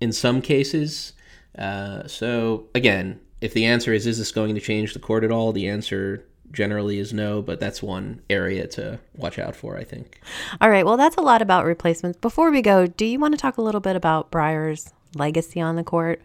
in 0.00 0.12
some 0.12 0.42
cases. 0.42 1.12
Uh, 1.58 2.06
so 2.06 2.66
again, 2.74 3.20
if 3.40 3.54
the 3.54 3.64
answer 3.64 3.92
is 3.92 4.06
is 4.06 4.18
this 4.18 4.32
going 4.32 4.54
to 4.54 4.60
change 4.60 4.92
the 4.92 4.98
court 4.98 5.24
at 5.24 5.30
all, 5.30 5.52
the 5.52 5.68
answer 5.68 6.24
generally 6.52 6.98
is 6.98 7.12
no, 7.12 7.42
but 7.42 7.60
that's 7.60 7.82
one 7.82 8.22
area 8.30 8.66
to 8.66 8.98
watch 9.14 9.38
out 9.38 9.54
for, 9.54 9.76
I 9.76 9.84
think. 9.84 10.20
All 10.60 10.70
right. 10.70 10.86
Well, 10.86 10.96
that's 10.96 11.16
a 11.16 11.20
lot 11.20 11.42
about 11.42 11.66
replacements. 11.66 12.18
Before 12.18 12.50
we 12.50 12.62
go, 12.62 12.86
do 12.86 13.04
you 13.04 13.18
want 13.18 13.34
to 13.34 13.38
talk 13.38 13.58
a 13.58 13.62
little 13.62 13.80
bit 13.80 13.96
about 13.96 14.30
Breyer's 14.30 14.92
legacy 15.14 15.60
on 15.60 15.76
the 15.76 15.84
court? 15.84 16.20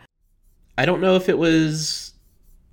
I 0.77 0.85
don't 0.85 1.01
know 1.01 1.15
if 1.15 1.29
it 1.29 1.37
was 1.37 2.13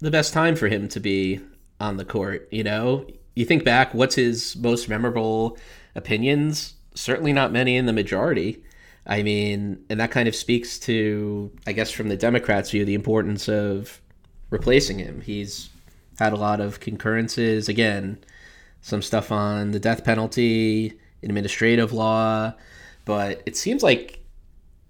the 0.01 0.11
best 0.11 0.33
time 0.33 0.57
for 0.57 0.68
him 0.68 0.88
to 0.88 1.01
be 1.01 1.40
on 1.81 1.97
the 1.97 2.05
court. 2.05 2.49
You 2.51 2.64
know, 2.64 3.07
you 3.35 3.44
think 3.44 3.64
back, 3.64 3.94
what's 3.94 4.14
his 4.14 4.57
most 4.57 4.88
memorable 4.88 5.59
opinions? 5.94 6.75
Certainly 6.94 7.33
not 7.33 7.53
many 7.53 7.77
in 7.77 7.87
the 7.87 7.92
majority. 7.92 8.62
I 9.07 9.23
mean, 9.23 9.85
and 9.88 10.01
that 10.01 10.11
kind 10.11 10.29
of 10.29 10.35
speaks 10.35 10.79
to, 10.81 11.51
I 11.66 11.73
guess, 11.73 11.90
from 11.90 12.09
the 12.09 12.16
Democrats' 12.16 12.71
view, 12.71 12.85
the 12.85 12.94
importance 12.94 13.49
of 13.49 14.01
replacing 14.51 14.99
him. 14.99 15.21
He's 15.23 15.71
had 16.18 16.33
a 16.33 16.37
lot 16.37 16.61
of 16.61 16.81
concurrences. 16.81 17.68
Again, 17.68 18.18
some 18.81 19.03
stuff 19.03 19.33
on 19.33 19.71
the 19.71 19.81
death 19.81 20.05
penalty, 20.05 20.99
administrative 21.23 21.92
law, 21.92 22.53
but 23.05 23.42
it 23.47 23.57
seems 23.57 23.83
like 23.83 24.17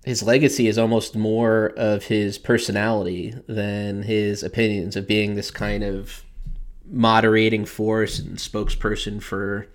his 0.04 0.22
legacy 0.22 0.68
is 0.68 0.78
almost 0.78 1.16
more 1.16 1.72
of 1.76 2.04
his 2.04 2.38
personality 2.38 3.34
than 3.46 4.02
his 4.02 4.42
opinions 4.42 4.96
of 4.96 5.06
being 5.06 5.34
this 5.34 5.50
kind 5.50 5.82
of 5.82 6.24
moderating 6.90 7.64
force 7.64 8.18
and 8.18 8.38
spokesperson 8.38 9.22
for 9.22 9.66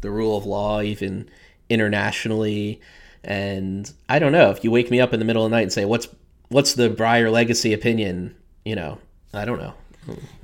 the 0.00 0.10
rule 0.10 0.36
of 0.36 0.44
law, 0.44 0.80
even 0.80 1.28
internationally. 1.70 2.80
And 3.24 3.90
I 4.08 4.18
don't 4.18 4.32
know 4.32 4.50
if 4.50 4.62
you 4.62 4.70
wake 4.70 4.90
me 4.90 5.00
up 5.00 5.12
in 5.12 5.18
the 5.18 5.24
middle 5.24 5.44
of 5.44 5.50
the 5.50 5.56
night 5.56 5.62
and 5.62 5.72
say, 5.72 5.84
"What's 5.84 6.08
what's 6.48 6.74
the 6.74 6.88
Breyer 6.88 7.30
legacy 7.30 7.72
opinion?" 7.72 8.34
You 8.64 8.76
know, 8.76 8.98
I 9.32 9.44
don't 9.44 9.58
know. 9.58 9.74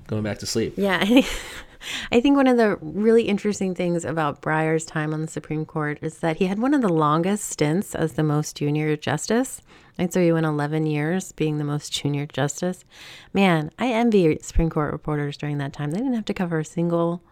Going 0.07 0.23
back 0.23 0.39
to 0.41 0.47
sleep. 0.47 0.75
Yeah, 0.77 1.23
I 2.13 2.21
think 2.21 2.37
one 2.37 2.47
of 2.47 2.57
the 2.57 2.77
really 2.81 3.25
interesting 3.25 3.75
things 3.75 4.05
about 4.05 4.41
Breyer's 4.41 4.85
time 4.85 5.13
on 5.13 5.23
the 5.23 5.29
Supreme 5.29 5.65
Court 5.65 5.99
is 6.03 6.19
that 6.19 6.37
he 6.39 6.47
had 6.47 6.59
one 6.59 6.75
of 6.75 6.83
the 6.83 6.89
longest 6.89 7.45
stints 7.49 7.95
as 7.95 8.13
the 8.13 8.23
most 8.23 8.57
junior 8.57 8.97
justice. 8.97 9.63
And 9.97 10.13
so 10.13 10.21
he 10.21 10.33
went 10.33 10.47
11 10.47 10.87
years 10.87 11.33
being 11.33 11.59
the 11.59 11.65
most 11.65 11.93
junior 11.93 12.27
justice. 12.27 12.85
Man, 13.33 13.71
I 13.79 13.89
envy 13.89 14.39
Supreme 14.43 14.71
Court 14.71 14.93
reporters 14.93 15.37
during 15.37 15.59
that 15.59 15.73
time. 15.73 15.91
They 15.91 15.99
didn't 15.99 16.15
have 16.15 16.25
to 16.27 16.35
cover 16.35 16.59
a 16.59 16.65
single 16.65 17.23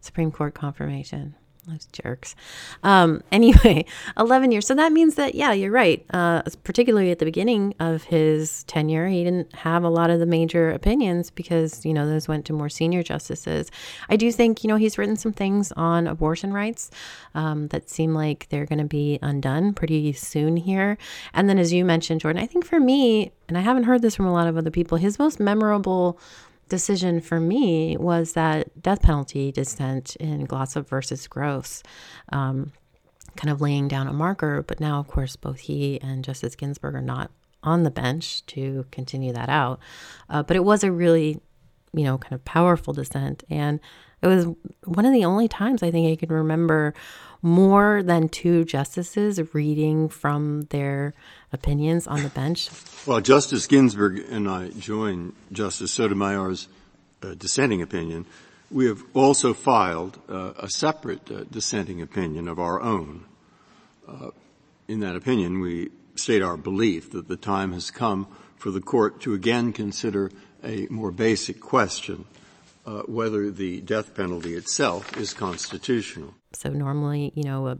Supreme 0.00 0.30
Court 0.30 0.54
confirmation. 0.54 1.34
Those 1.66 1.86
jerks. 1.86 2.34
Um, 2.82 3.22
anyway, 3.32 3.86
11 4.18 4.52
years. 4.52 4.66
So 4.66 4.74
that 4.74 4.92
means 4.92 5.14
that, 5.14 5.34
yeah, 5.34 5.52
you're 5.52 5.70
right. 5.70 6.04
Uh, 6.12 6.42
particularly 6.62 7.10
at 7.10 7.18
the 7.18 7.24
beginning 7.24 7.74
of 7.80 8.04
his 8.04 8.64
tenure, 8.64 9.08
he 9.08 9.24
didn't 9.24 9.54
have 9.54 9.82
a 9.82 9.88
lot 9.88 10.10
of 10.10 10.20
the 10.20 10.26
major 10.26 10.70
opinions 10.70 11.30
because, 11.30 11.84
you 11.84 11.94
know, 11.94 12.06
those 12.06 12.28
went 12.28 12.44
to 12.46 12.52
more 12.52 12.68
senior 12.68 13.02
justices. 13.02 13.70
I 14.08 14.16
do 14.16 14.30
think, 14.30 14.62
you 14.62 14.68
know, 14.68 14.76
he's 14.76 14.98
written 14.98 15.16
some 15.16 15.32
things 15.32 15.72
on 15.72 16.06
abortion 16.06 16.52
rights 16.52 16.90
um, 17.34 17.68
that 17.68 17.88
seem 17.88 18.14
like 18.14 18.46
they're 18.50 18.66
going 18.66 18.78
to 18.78 18.84
be 18.84 19.18
undone 19.22 19.72
pretty 19.72 20.12
soon 20.12 20.56
here. 20.56 20.98
And 21.32 21.48
then, 21.48 21.58
as 21.58 21.72
you 21.72 21.84
mentioned, 21.84 22.20
Jordan, 22.20 22.42
I 22.42 22.46
think 22.46 22.64
for 22.64 22.80
me, 22.80 23.32
and 23.48 23.58
I 23.58 23.60
haven't 23.60 23.84
heard 23.84 24.02
this 24.02 24.16
from 24.16 24.26
a 24.26 24.32
lot 24.32 24.46
of 24.46 24.56
other 24.56 24.70
people, 24.70 24.98
his 24.98 25.18
most 25.18 25.40
memorable 25.40 26.18
decision 26.68 27.20
for 27.20 27.40
me 27.40 27.96
was 27.96 28.32
that 28.32 28.82
death 28.82 29.02
penalty 29.02 29.52
dissent 29.52 30.16
in 30.16 30.46
Glossip 30.46 30.88
versus 30.88 31.26
Gross, 31.26 31.82
um, 32.32 32.72
kind 33.36 33.50
of 33.50 33.60
laying 33.60 33.88
down 33.88 34.06
a 34.06 34.12
marker. 34.12 34.62
But 34.62 34.80
now, 34.80 34.98
of 35.00 35.08
course, 35.08 35.36
both 35.36 35.60
he 35.60 36.00
and 36.00 36.24
Justice 36.24 36.54
Ginsburg 36.56 36.94
are 36.94 37.02
not 37.02 37.30
on 37.62 37.82
the 37.82 37.90
bench 37.90 38.44
to 38.46 38.86
continue 38.90 39.32
that 39.32 39.48
out. 39.48 39.80
Uh, 40.28 40.42
but 40.42 40.56
it 40.56 40.64
was 40.64 40.84
a 40.84 40.92
really, 40.92 41.40
you 41.92 42.04
know, 42.04 42.18
kind 42.18 42.34
of 42.34 42.44
powerful 42.44 42.92
dissent. 42.92 43.42
And 43.50 43.80
it 44.22 44.26
was 44.26 44.46
one 44.84 45.04
of 45.04 45.12
the 45.12 45.24
only 45.24 45.48
times 45.48 45.82
I 45.82 45.90
think 45.90 46.10
I 46.10 46.16
can 46.16 46.34
remember 46.34 46.94
more 47.44 48.02
than 48.02 48.28
two 48.28 48.64
justices 48.64 49.38
reading 49.52 50.08
from 50.08 50.62
their 50.70 51.14
opinions 51.52 52.06
on 52.06 52.22
the 52.22 52.30
bench? 52.30 52.70
Well, 53.06 53.20
Justice 53.20 53.66
Ginsburg 53.66 54.24
and 54.30 54.48
I 54.48 54.70
join 54.70 55.34
Justice 55.52 55.92
Sotomayor's 55.92 56.68
uh, 57.22 57.34
dissenting 57.34 57.82
opinion. 57.82 58.24
We 58.70 58.86
have 58.86 59.02
also 59.12 59.52
filed 59.52 60.18
uh, 60.28 60.54
a 60.58 60.70
separate 60.70 61.30
uh, 61.30 61.44
dissenting 61.44 62.00
opinion 62.00 62.48
of 62.48 62.58
our 62.58 62.80
own. 62.80 63.26
Uh, 64.08 64.30
in 64.88 65.00
that 65.00 65.14
opinion, 65.14 65.60
we 65.60 65.90
state 66.16 66.42
our 66.42 66.56
belief 66.56 67.10
that 67.12 67.28
the 67.28 67.36
time 67.36 67.72
has 67.72 67.90
come 67.90 68.26
for 68.56 68.70
the 68.70 68.80
court 68.80 69.20
to 69.20 69.34
again 69.34 69.72
consider 69.72 70.30
a 70.62 70.86
more 70.88 71.10
basic 71.10 71.60
question 71.60 72.24
uh, 72.86 73.02
whether 73.02 73.50
the 73.50 73.80
death 73.80 74.14
penalty 74.14 74.54
itself 74.54 75.16
is 75.16 75.32
constitutional. 75.34 76.34
So 76.52 76.70
normally, 76.70 77.32
you 77.34 77.44
know, 77.44 77.66
uh, 77.66 77.76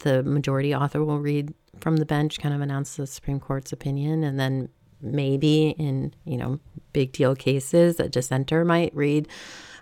the 0.00 0.22
majority 0.22 0.74
author 0.74 1.04
will 1.04 1.18
read 1.18 1.52
from 1.80 1.96
the 1.96 2.06
bench, 2.06 2.38
kind 2.38 2.54
of 2.54 2.60
announce 2.60 2.96
the 2.96 3.06
Supreme 3.06 3.40
Court's 3.40 3.72
opinion, 3.72 4.24
and 4.24 4.38
then 4.38 4.68
maybe 5.00 5.70
in 5.78 6.12
you 6.24 6.36
know 6.36 6.58
big 6.92 7.12
deal 7.12 7.34
cases, 7.34 8.00
a 8.00 8.08
dissenter 8.08 8.64
might 8.64 8.94
read 8.94 9.28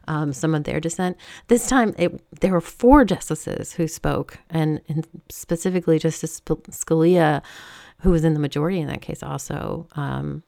um, 0.09 0.33
some 0.33 0.55
of 0.55 0.65
their 0.65 0.81
dissent. 0.81 1.17
This 1.49 1.69
time, 1.69 1.95
it, 1.99 2.21
there 2.41 2.53
were 2.53 2.61
four 2.61 3.05
justices 3.05 3.73
who 3.73 3.89
spoke, 3.89 4.39
and, 4.51 4.81
and 4.89 5.07
specifically 5.31 5.99
Justice 5.99 6.41
Scalia, 6.41 7.43
who 8.01 8.11
was 8.11 8.25
in 8.25 8.35
the 8.35 8.41
majority 8.41 8.81
in 8.81 8.89
that 8.89 9.03
case, 9.03 9.23
also 9.23 9.89
um, 9.97 10.43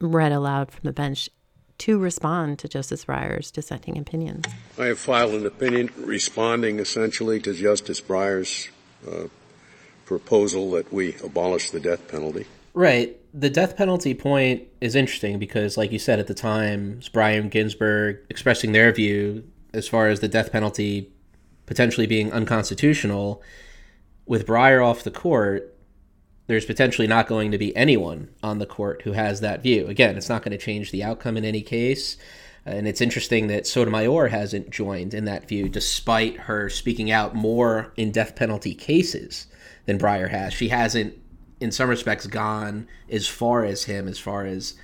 read 0.00 0.32
aloud 0.32 0.70
from 0.70 0.82
the 0.82 0.92
bench 0.92 1.28
to 1.78 1.98
respond 1.98 2.58
to 2.60 2.68
Justice 2.68 3.04
Breyer's 3.04 3.50
dissenting 3.50 3.98
opinions. 3.98 4.46
I 4.78 4.86
have 4.86 4.98
filed 4.98 5.34
an 5.34 5.46
opinion 5.46 5.90
responding 5.96 6.78
essentially 6.78 7.40
to 7.40 7.52
Justice 7.52 8.00
Breyer's 8.00 8.68
uh, 9.06 9.28
proposal 10.04 10.70
that 10.72 10.92
we 10.92 11.16
abolish 11.24 11.70
the 11.70 11.80
death 11.80 12.06
penalty. 12.08 12.46
Right. 12.74 13.16
The 13.32 13.50
death 13.50 13.76
penalty 13.76 14.14
point 14.14 14.64
is 14.80 14.94
interesting 14.94 15.38
because, 15.38 15.76
like 15.76 15.92
you 15.92 15.98
said 15.98 16.18
at 16.18 16.26
the 16.26 16.34
time, 16.34 17.00
Brian 17.12 17.48
Ginsburg 17.48 18.18
expressing 18.28 18.72
their 18.72 18.92
view 18.92 19.44
as 19.72 19.88
far 19.88 20.08
as 20.08 20.20
the 20.20 20.28
death 20.28 20.52
penalty 20.52 21.10
potentially 21.66 22.06
being 22.06 22.32
unconstitutional. 22.32 23.42
With 24.26 24.46
Breyer 24.46 24.84
off 24.84 25.02
the 25.02 25.10
court, 25.10 25.73
there's 26.46 26.66
potentially 26.66 27.08
not 27.08 27.26
going 27.26 27.50
to 27.50 27.58
be 27.58 27.74
anyone 27.74 28.28
on 28.42 28.58
the 28.58 28.66
court 28.66 29.02
who 29.02 29.12
has 29.12 29.40
that 29.40 29.62
view. 29.62 29.86
Again, 29.86 30.16
it's 30.16 30.28
not 30.28 30.42
going 30.42 30.56
to 30.56 30.64
change 30.64 30.90
the 30.90 31.02
outcome 31.02 31.36
in 31.36 31.44
any 31.44 31.62
case. 31.62 32.16
And 32.66 32.88
it's 32.88 33.00
interesting 33.00 33.48
that 33.48 33.66
Sotomayor 33.66 34.28
hasn't 34.28 34.70
joined 34.70 35.12
in 35.14 35.26
that 35.26 35.48
view, 35.48 35.68
despite 35.68 36.38
her 36.40 36.70
speaking 36.70 37.10
out 37.10 37.34
more 37.34 37.92
in 37.96 38.10
death 38.10 38.36
penalty 38.36 38.74
cases 38.74 39.46
than 39.86 39.98
Breyer 39.98 40.30
has. 40.30 40.54
She 40.54 40.68
hasn't, 40.68 41.14
in 41.60 41.70
some 41.70 41.90
respects, 41.90 42.26
gone 42.26 42.88
as 43.10 43.28
far 43.28 43.64
as 43.64 43.84
him, 43.84 44.08
as 44.08 44.18
far 44.18 44.46
as 44.46 44.74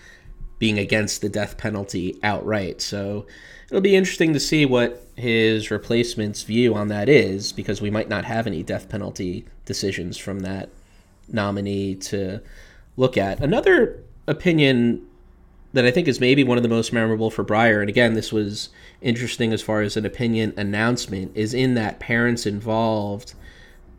being 0.59 0.79
against 0.79 1.23
the 1.23 1.29
death 1.31 1.57
penalty 1.57 2.19
outright. 2.23 2.83
So 2.83 3.27
it'll 3.69 3.81
be 3.81 3.97
interesting 3.97 4.35
to 4.35 4.41
see 4.41 4.67
what 4.67 5.07
his 5.17 5.71
replacement's 5.71 6.43
view 6.43 6.75
on 6.75 6.89
that 6.89 7.09
is, 7.09 7.51
because 7.53 7.81
we 7.81 7.91
might 7.91 8.11
not 8.11 8.27
have 8.27 8.47
any 8.47 8.63
death 8.63 8.91
penalty 8.91 9.47
decisions 9.65 10.19
from 10.19 10.41
that 10.41 10.69
nominee 11.33 11.95
to 11.97 12.41
look 12.97 13.17
at. 13.17 13.41
Another 13.41 14.03
opinion 14.27 15.07
that 15.73 15.85
I 15.85 15.91
think 15.91 16.09
is 16.09 16.21
maybe 16.21 16.43
one 16.43 16.57
of 16.57 16.63
the 16.63 16.69
most 16.69 16.93
memorable 16.93 17.31
for 17.31 17.45
Breyer, 17.45 17.81
and 17.81 17.89
again, 17.89 18.15
this 18.15 18.33
was 18.33 18.71
interesting 19.01 19.53
as 19.53 19.63
far 19.63 19.83
as 19.83 19.97
an 19.97 20.05
opinion 20.05 20.53
announcement, 20.57 21.33
is 21.37 21.55
in 21.55 21.75
that 21.75 22.01
parents 22.01 22.45
involved 22.45 23.35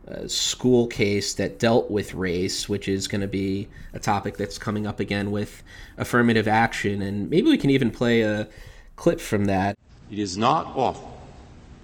uh, 0.06 0.26
school 0.26 0.86
case 0.86 1.34
that 1.34 1.58
dealt 1.58 1.90
with 1.90 2.12
race, 2.12 2.68
which 2.68 2.88
is 2.88 3.08
going 3.08 3.20
to 3.20 3.28
be 3.28 3.68
a 3.94 3.98
topic 3.98 4.36
that's 4.36 4.58
coming 4.58 4.86
up 4.86 5.00
again 5.00 5.30
with 5.30 5.62
affirmative 5.96 6.46
action. 6.46 7.00
And 7.00 7.30
maybe 7.30 7.48
we 7.48 7.56
can 7.56 7.70
even 7.70 7.90
play 7.90 8.22
a 8.22 8.48
clip 8.96 9.20
from 9.20 9.46
that. 9.46 9.78
It 10.10 10.18
is 10.18 10.36
not 10.36 10.66
often 10.76 11.08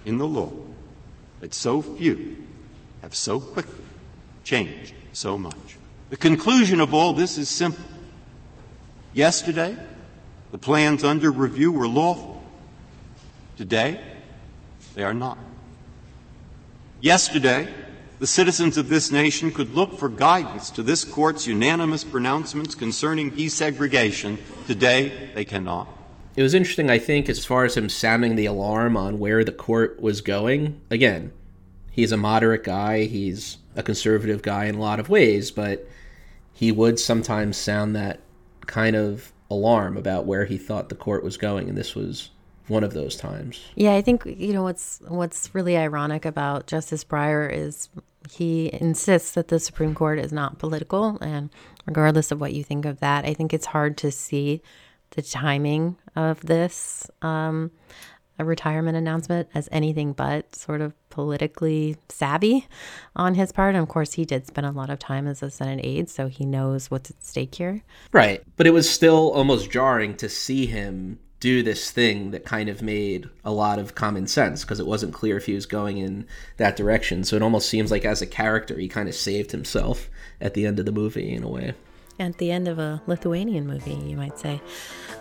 in 0.04 0.18
the 0.18 0.26
law 0.26 0.52
that 1.40 1.54
so 1.54 1.80
few 1.80 2.36
have 3.02 3.14
so 3.14 3.40
quickly 3.40 3.84
changed 4.44 4.92
so 5.18 5.36
much. 5.36 5.76
The 6.10 6.16
conclusion 6.16 6.80
of 6.80 6.94
all 6.94 7.12
this 7.12 7.38
is 7.38 7.48
simple. 7.48 7.84
Yesterday, 9.12 9.76
the 10.52 10.58
plans 10.58 11.02
under 11.02 11.32
review 11.32 11.72
were 11.72 11.88
lawful. 11.88 12.42
Today, 13.56 14.00
they 14.94 15.02
are 15.02 15.12
not. 15.12 15.38
Yesterday, 17.00 17.68
the 18.20 18.28
citizens 18.28 18.78
of 18.78 18.88
this 18.88 19.10
nation 19.10 19.50
could 19.50 19.74
look 19.74 19.98
for 19.98 20.08
guidance 20.08 20.70
to 20.70 20.84
this 20.84 21.04
court's 21.04 21.48
unanimous 21.48 22.04
pronouncements 22.04 22.76
concerning 22.76 23.32
desegregation. 23.32 24.38
Today, 24.68 25.30
they 25.34 25.44
cannot. 25.44 25.88
It 26.36 26.42
was 26.44 26.54
interesting, 26.54 26.90
I 26.90 27.00
think, 27.00 27.28
as 27.28 27.44
far 27.44 27.64
as 27.64 27.76
him 27.76 27.88
sounding 27.88 28.36
the 28.36 28.46
alarm 28.46 28.96
on 28.96 29.18
where 29.18 29.42
the 29.42 29.50
court 29.50 30.00
was 30.00 30.20
going. 30.20 30.80
Again, 30.90 31.32
he's 31.90 32.12
a 32.12 32.16
moderate 32.16 32.62
guy. 32.62 33.04
He's 33.06 33.58
a 33.78 33.82
conservative 33.82 34.42
guy 34.42 34.66
in 34.66 34.74
a 34.74 34.80
lot 34.80 35.00
of 35.00 35.08
ways, 35.08 35.50
but 35.50 35.88
he 36.52 36.72
would 36.72 36.98
sometimes 36.98 37.56
sound 37.56 37.94
that 37.94 38.20
kind 38.66 38.96
of 38.96 39.32
alarm 39.50 39.96
about 39.96 40.26
where 40.26 40.44
he 40.44 40.58
thought 40.58 40.88
the 40.88 40.94
court 40.96 41.22
was 41.22 41.36
going, 41.36 41.68
and 41.68 41.78
this 41.78 41.94
was 41.94 42.30
one 42.66 42.84
of 42.84 42.92
those 42.92 43.16
times. 43.16 43.62
Yeah, 43.76 43.94
I 43.94 44.02
think 44.02 44.26
you 44.26 44.52
know 44.52 44.64
what's 44.64 45.00
what's 45.06 45.54
really 45.54 45.76
ironic 45.76 46.24
about 46.24 46.66
Justice 46.66 47.04
Breyer 47.04 47.50
is 47.50 47.88
he 48.30 48.68
insists 48.74 49.30
that 49.32 49.48
the 49.48 49.60
Supreme 49.60 49.94
Court 49.94 50.18
is 50.18 50.32
not 50.32 50.58
political, 50.58 51.16
and 51.20 51.48
regardless 51.86 52.32
of 52.32 52.40
what 52.40 52.52
you 52.52 52.64
think 52.64 52.84
of 52.84 52.98
that, 52.98 53.24
I 53.24 53.32
think 53.32 53.54
it's 53.54 53.66
hard 53.66 53.96
to 53.98 54.10
see 54.10 54.60
the 55.10 55.22
timing 55.22 55.96
of 56.16 56.40
this. 56.40 57.08
Um, 57.22 57.70
a 58.38 58.44
retirement 58.44 58.96
announcement 58.96 59.48
as 59.54 59.68
anything 59.72 60.12
but 60.12 60.54
sort 60.54 60.80
of 60.80 60.94
politically 61.10 61.96
savvy 62.08 62.66
on 63.16 63.34
his 63.34 63.52
part. 63.52 63.74
And 63.74 63.82
of 63.82 63.88
course, 63.88 64.12
he 64.14 64.24
did 64.24 64.46
spend 64.46 64.66
a 64.66 64.70
lot 64.70 64.90
of 64.90 64.98
time 64.98 65.26
as 65.26 65.42
a 65.42 65.50
Senate 65.50 65.80
aide, 65.84 66.08
so 66.08 66.28
he 66.28 66.44
knows 66.44 66.90
what's 66.90 67.10
at 67.10 67.24
stake 67.24 67.54
here. 67.54 67.82
Right. 68.12 68.42
But 68.56 68.66
it 68.66 68.72
was 68.72 68.88
still 68.88 69.32
almost 69.32 69.70
jarring 69.70 70.16
to 70.18 70.28
see 70.28 70.66
him 70.66 71.18
do 71.40 71.62
this 71.62 71.90
thing 71.90 72.32
that 72.32 72.44
kind 72.44 72.68
of 72.68 72.82
made 72.82 73.28
a 73.44 73.52
lot 73.52 73.78
of 73.78 73.94
common 73.94 74.26
sense 74.26 74.62
because 74.62 74.80
it 74.80 74.86
wasn't 74.86 75.14
clear 75.14 75.36
if 75.36 75.46
he 75.46 75.54
was 75.54 75.66
going 75.66 75.98
in 75.98 76.26
that 76.56 76.76
direction. 76.76 77.22
So 77.22 77.36
it 77.36 77.42
almost 77.42 77.68
seems 77.68 77.90
like 77.90 78.04
as 78.04 78.20
a 78.20 78.26
character, 78.26 78.76
he 78.76 78.88
kind 78.88 79.08
of 79.08 79.14
saved 79.14 79.52
himself 79.52 80.10
at 80.40 80.54
the 80.54 80.66
end 80.66 80.80
of 80.80 80.86
the 80.86 80.92
movie 80.92 81.32
in 81.32 81.44
a 81.44 81.48
way 81.48 81.74
at 82.18 82.38
the 82.38 82.50
end 82.50 82.68
of 82.68 82.78
a 82.78 83.00
Lithuanian 83.06 83.66
movie, 83.66 83.94
you 83.94 84.16
might 84.16 84.38
say. 84.38 84.60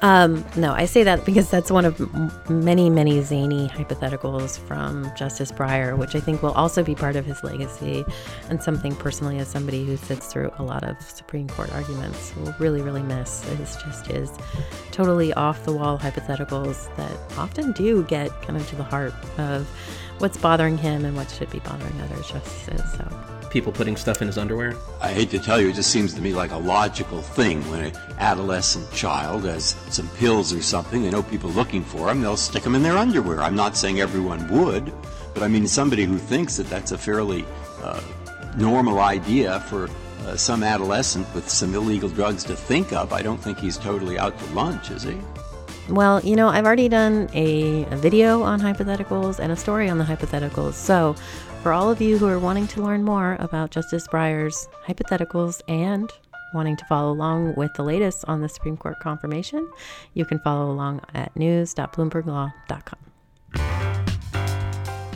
Um, 0.02 0.46
no, 0.56 0.74
I 0.74 0.86
say 0.86 1.04
that 1.04 1.26
because 1.26 1.50
that's 1.50 1.72
one 1.72 1.86
of 1.86 2.50
many, 2.50 2.90
many 2.90 3.22
zany 3.22 3.68
hypotheticals 3.68 4.60
from 4.60 5.12
Justice 5.16 5.52
Breyer, 5.52 5.98
which 5.98 6.16
I 6.16 6.20
think 6.20 6.44
will 6.44 6.52
also 6.52 6.84
be 6.84 6.94
part 6.94 7.16
of 7.16 7.26
his 7.26 7.44
legacy 7.44 8.06
and 8.50 8.62
something 8.62 8.96
personally, 8.96 9.40
as 9.40 9.48
somebody 9.48 9.86
who 9.86 9.98
sits 9.98 10.28
through 10.28 10.52
a 10.60 10.64
lot 10.64 10.84
of 10.84 11.02
Supreme 11.02 11.48
Court 11.48 11.72
arguments, 11.74 12.36
will 12.36 12.54
really, 12.60 12.82
really 12.82 13.02
miss 13.02 13.44
is 13.48 13.76
just 13.78 14.08
his 14.08 14.32
totally 14.92 15.34
off 15.34 15.66
the 15.66 15.74
wall 15.74 15.98
hypotheticals 15.98 16.96
that 16.96 17.38
often 17.38 17.72
do 17.72 18.04
get 18.04 18.30
kind 18.44 18.58
of 18.58 18.68
to 18.70 18.76
the 18.76 18.84
heart 18.84 19.14
of 19.40 19.68
what's 20.20 20.38
bothering 20.38 20.78
him 20.78 21.06
and 21.06 21.16
what 21.16 21.30
should 21.32 21.50
be 21.50 21.60
bothering 21.60 22.00
other 22.02 22.22
justices. 22.22 22.82
So 22.94 23.37
people 23.50 23.72
putting 23.72 23.96
stuff 23.96 24.22
in 24.22 24.28
his 24.28 24.38
underwear? 24.38 24.76
I 25.02 25.12
hate 25.12 25.30
to 25.32 25.40
tell 25.40 25.60
you, 25.60 25.70
it 25.70 25.76
just 25.76 25.92
seems 25.92 26.14
to 26.14 26.22
me 26.22 26.34
like 26.34 26.52
a 26.52 26.58
logical 26.58 27.22
thing 27.22 27.62
when 27.70 27.86
an 27.86 27.94
adolescent 28.20 28.92
child 28.92 29.46
has 29.46 29.76
some 29.90 30.08
pills 30.18 30.54
or 30.54 30.62
something, 30.62 31.02
they 31.02 31.10
know 31.10 31.24
people 31.24 31.50
looking 31.52 31.84
for 31.84 32.08
them, 32.08 32.22
they'll 32.22 32.38
stick 32.38 32.64
them 32.64 32.76
in 32.76 32.84
their 32.84 32.98
underwear. 32.98 33.42
I'm 33.42 33.56
not 33.56 33.78
saying 33.78 34.00
everyone 34.00 34.48
would, 34.50 34.92
but 35.34 35.44
I 35.44 35.48
mean, 35.48 35.68
somebody 35.68 36.04
who 36.06 36.18
thinks 36.18 36.58
that 36.58 36.70
that's 36.70 36.92
a 36.92 36.98
fairly 36.98 37.46
uh, 37.82 38.02
normal 38.58 39.00
idea 39.00 39.60
for 39.62 39.90
uh, 40.26 40.36
some 40.36 40.64
adolescent 40.64 41.28
with 41.34 41.50
some 41.50 41.74
illegal 41.74 42.10
drugs 42.10 42.44
to 42.46 42.56
think 42.56 42.92
of, 42.92 43.14
I 43.14 43.22
don't 43.22 43.38
think 43.38 43.60
he's 43.60 43.78
totally 43.78 44.18
out 44.18 44.38
to 44.38 44.46
lunch, 44.54 44.92
is 44.92 45.04
he? 45.04 45.18
Well, 45.90 46.20
you 46.20 46.36
know, 46.36 46.50
I've 46.50 46.66
already 46.66 46.90
done 46.90 47.30
a, 47.34 47.86
a, 47.86 47.96
video 47.96 48.44
on 48.44 48.60
hypotheticals 48.60 49.40
and 49.40 49.54
a 49.54 49.56
story 49.56 49.90
on 49.90 49.98
the 49.98 50.04
hypotheticals. 50.04 50.74
So 50.74 51.16
for 51.62 51.74
all 51.74 51.90
of 51.90 52.02
you 52.02 52.18
who 52.18 52.28
are 52.28 52.40
wanting 52.40 52.68
to 52.68 52.82
learn 52.82 53.04
more 53.04 53.36
about 53.40 53.72
Justice 53.72 54.08
Breyer's 54.08 54.68
hypotheticals 54.86 55.62
and 55.68 56.10
wanting 56.54 56.78
to 56.78 56.86
follow 56.86 57.12
along 57.12 57.56
with 57.56 57.74
the 57.74 57.84
latest 57.84 58.24
on 58.28 58.42
the 58.42 58.50
Supreme 58.50 58.78
Court 58.78 59.00
confirmation, 59.02 59.70
you 60.14 60.24
can 60.26 60.40
follow 60.40 60.72
along 60.72 61.02
at 61.14 61.36
news.bloomberglaw.com. 61.36 63.00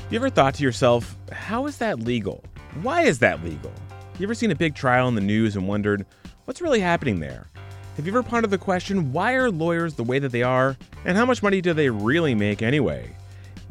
You 0.09 0.17
ever 0.17 0.29
thought 0.29 0.55
to 0.55 0.63
yourself, 0.63 1.15
how 1.31 1.67
is 1.67 1.77
that 1.77 1.99
legal? 2.01 2.43
Why 2.81 3.03
is 3.03 3.19
that 3.19 3.43
legal? 3.43 3.71
You 4.19 4.25
ever 4.25 4.35
seen 4.35 4.51
a 4.51 4.55
big 4.55 4.75
trial 4.75 5.07
in 5.07 5.15
the 5.15 5.21
news 5.21 5.55
and 5.55 5.67
wondered, 5.67 6.05
what's 6.45 6.61
really 6.61 6.81
happening 6.81 7.21
there? 7.21 7.47
Have 7.95 8.05
you 8.05 8.11
ever 8.11 8.23
pondered 8.23 8.51
the 8.51 8.57
question, 8.57 9.13
why 9.13 9.33
are 9.33 9.49
lawyers 9.49 9.93
the 9.93 10.03
way 10.03 10.19
that 10.19 10.31
they 10.31 10.43
are? 10.43 10.77
And 11.05 11.17
how 11.17 11.25
much 11.25 11.41
money 11.41 11.61
do 11.61 11.73
they 11.73 11.89
really 11.89 12.35
make 12.35 12.61
anyway? 12.61 13.15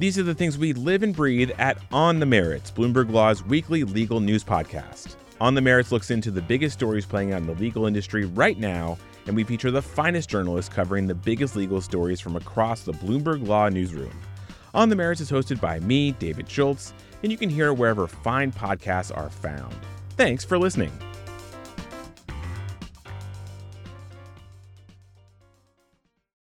These 0.00 0.18
are 0.18 0.22
the 0.22 0.34
things 0.34 0.56
we 0.56 0.72
live 0.72 1.02
and 1.02 1.14
breathe 1.14 1.50
at 1.58 1.76
On 1.92 2.20
the 2.20 2.24
Merits, 2.24 2.70
Bloomberg 2.70 3.12
Law's 3.12 3.44
weekly 3.44 3.84
legal 3.84 4.18
news 4.18 4.42
podcast. 4.42 5.16
On 5.42 5.54
the 5.54 5.60
Merits 5.60 5.92
looks 5.92 6.10
into 6.10 6.30
the 6.30 6.40
biggest 6.40 6.74
stories 6.74 7.04
playing 7.04 7.34
out 7.34 7.42
in 7.42 7.46
the 7.46 7.52
legal 7.52 7.84
industry 7.84 8.24
right 8.24 8.58
now, 8.58 8.96
and 9.26 9.36
we 9.36 9.44
feature 9.44 9.70
the 9.70 9.82
finest 9.82 10.30
journalists 10.30 10.74
covering 10.74 11.06
the 11.06 11.14
biggest 11.14 11.54
legal 11.54 11.82
stories 11.82 12.18
from 12.18 12.34
across 12.34 12.80
the 12.80 12.94
Bloomberg 12.94 13.46
Law 13.46 13.68
newsroom. 13.68 14.18
On 14.72 14.88
the 14.88 14.96
Merits 14.96 15.20
is 15.20 15.30
hosted 15.30 15.60
by 15.60 15.80
me, 15.80 16.12
David 16.12 16.48
Schultz, 16.48 16.94
and 17.22 17.30
you 17.30 17.36
can 17.36 17.50
hear 17.50 17.66
it 17.66 17.74
wherever 17.74 18.06
fine 18.06 18.52
podcasts 18.52 19.14
are 19.14 19.28
found. 19.28 19.76
Thanks 20.16 20.46
for 20.46 20.58
listening. 20.58 20.92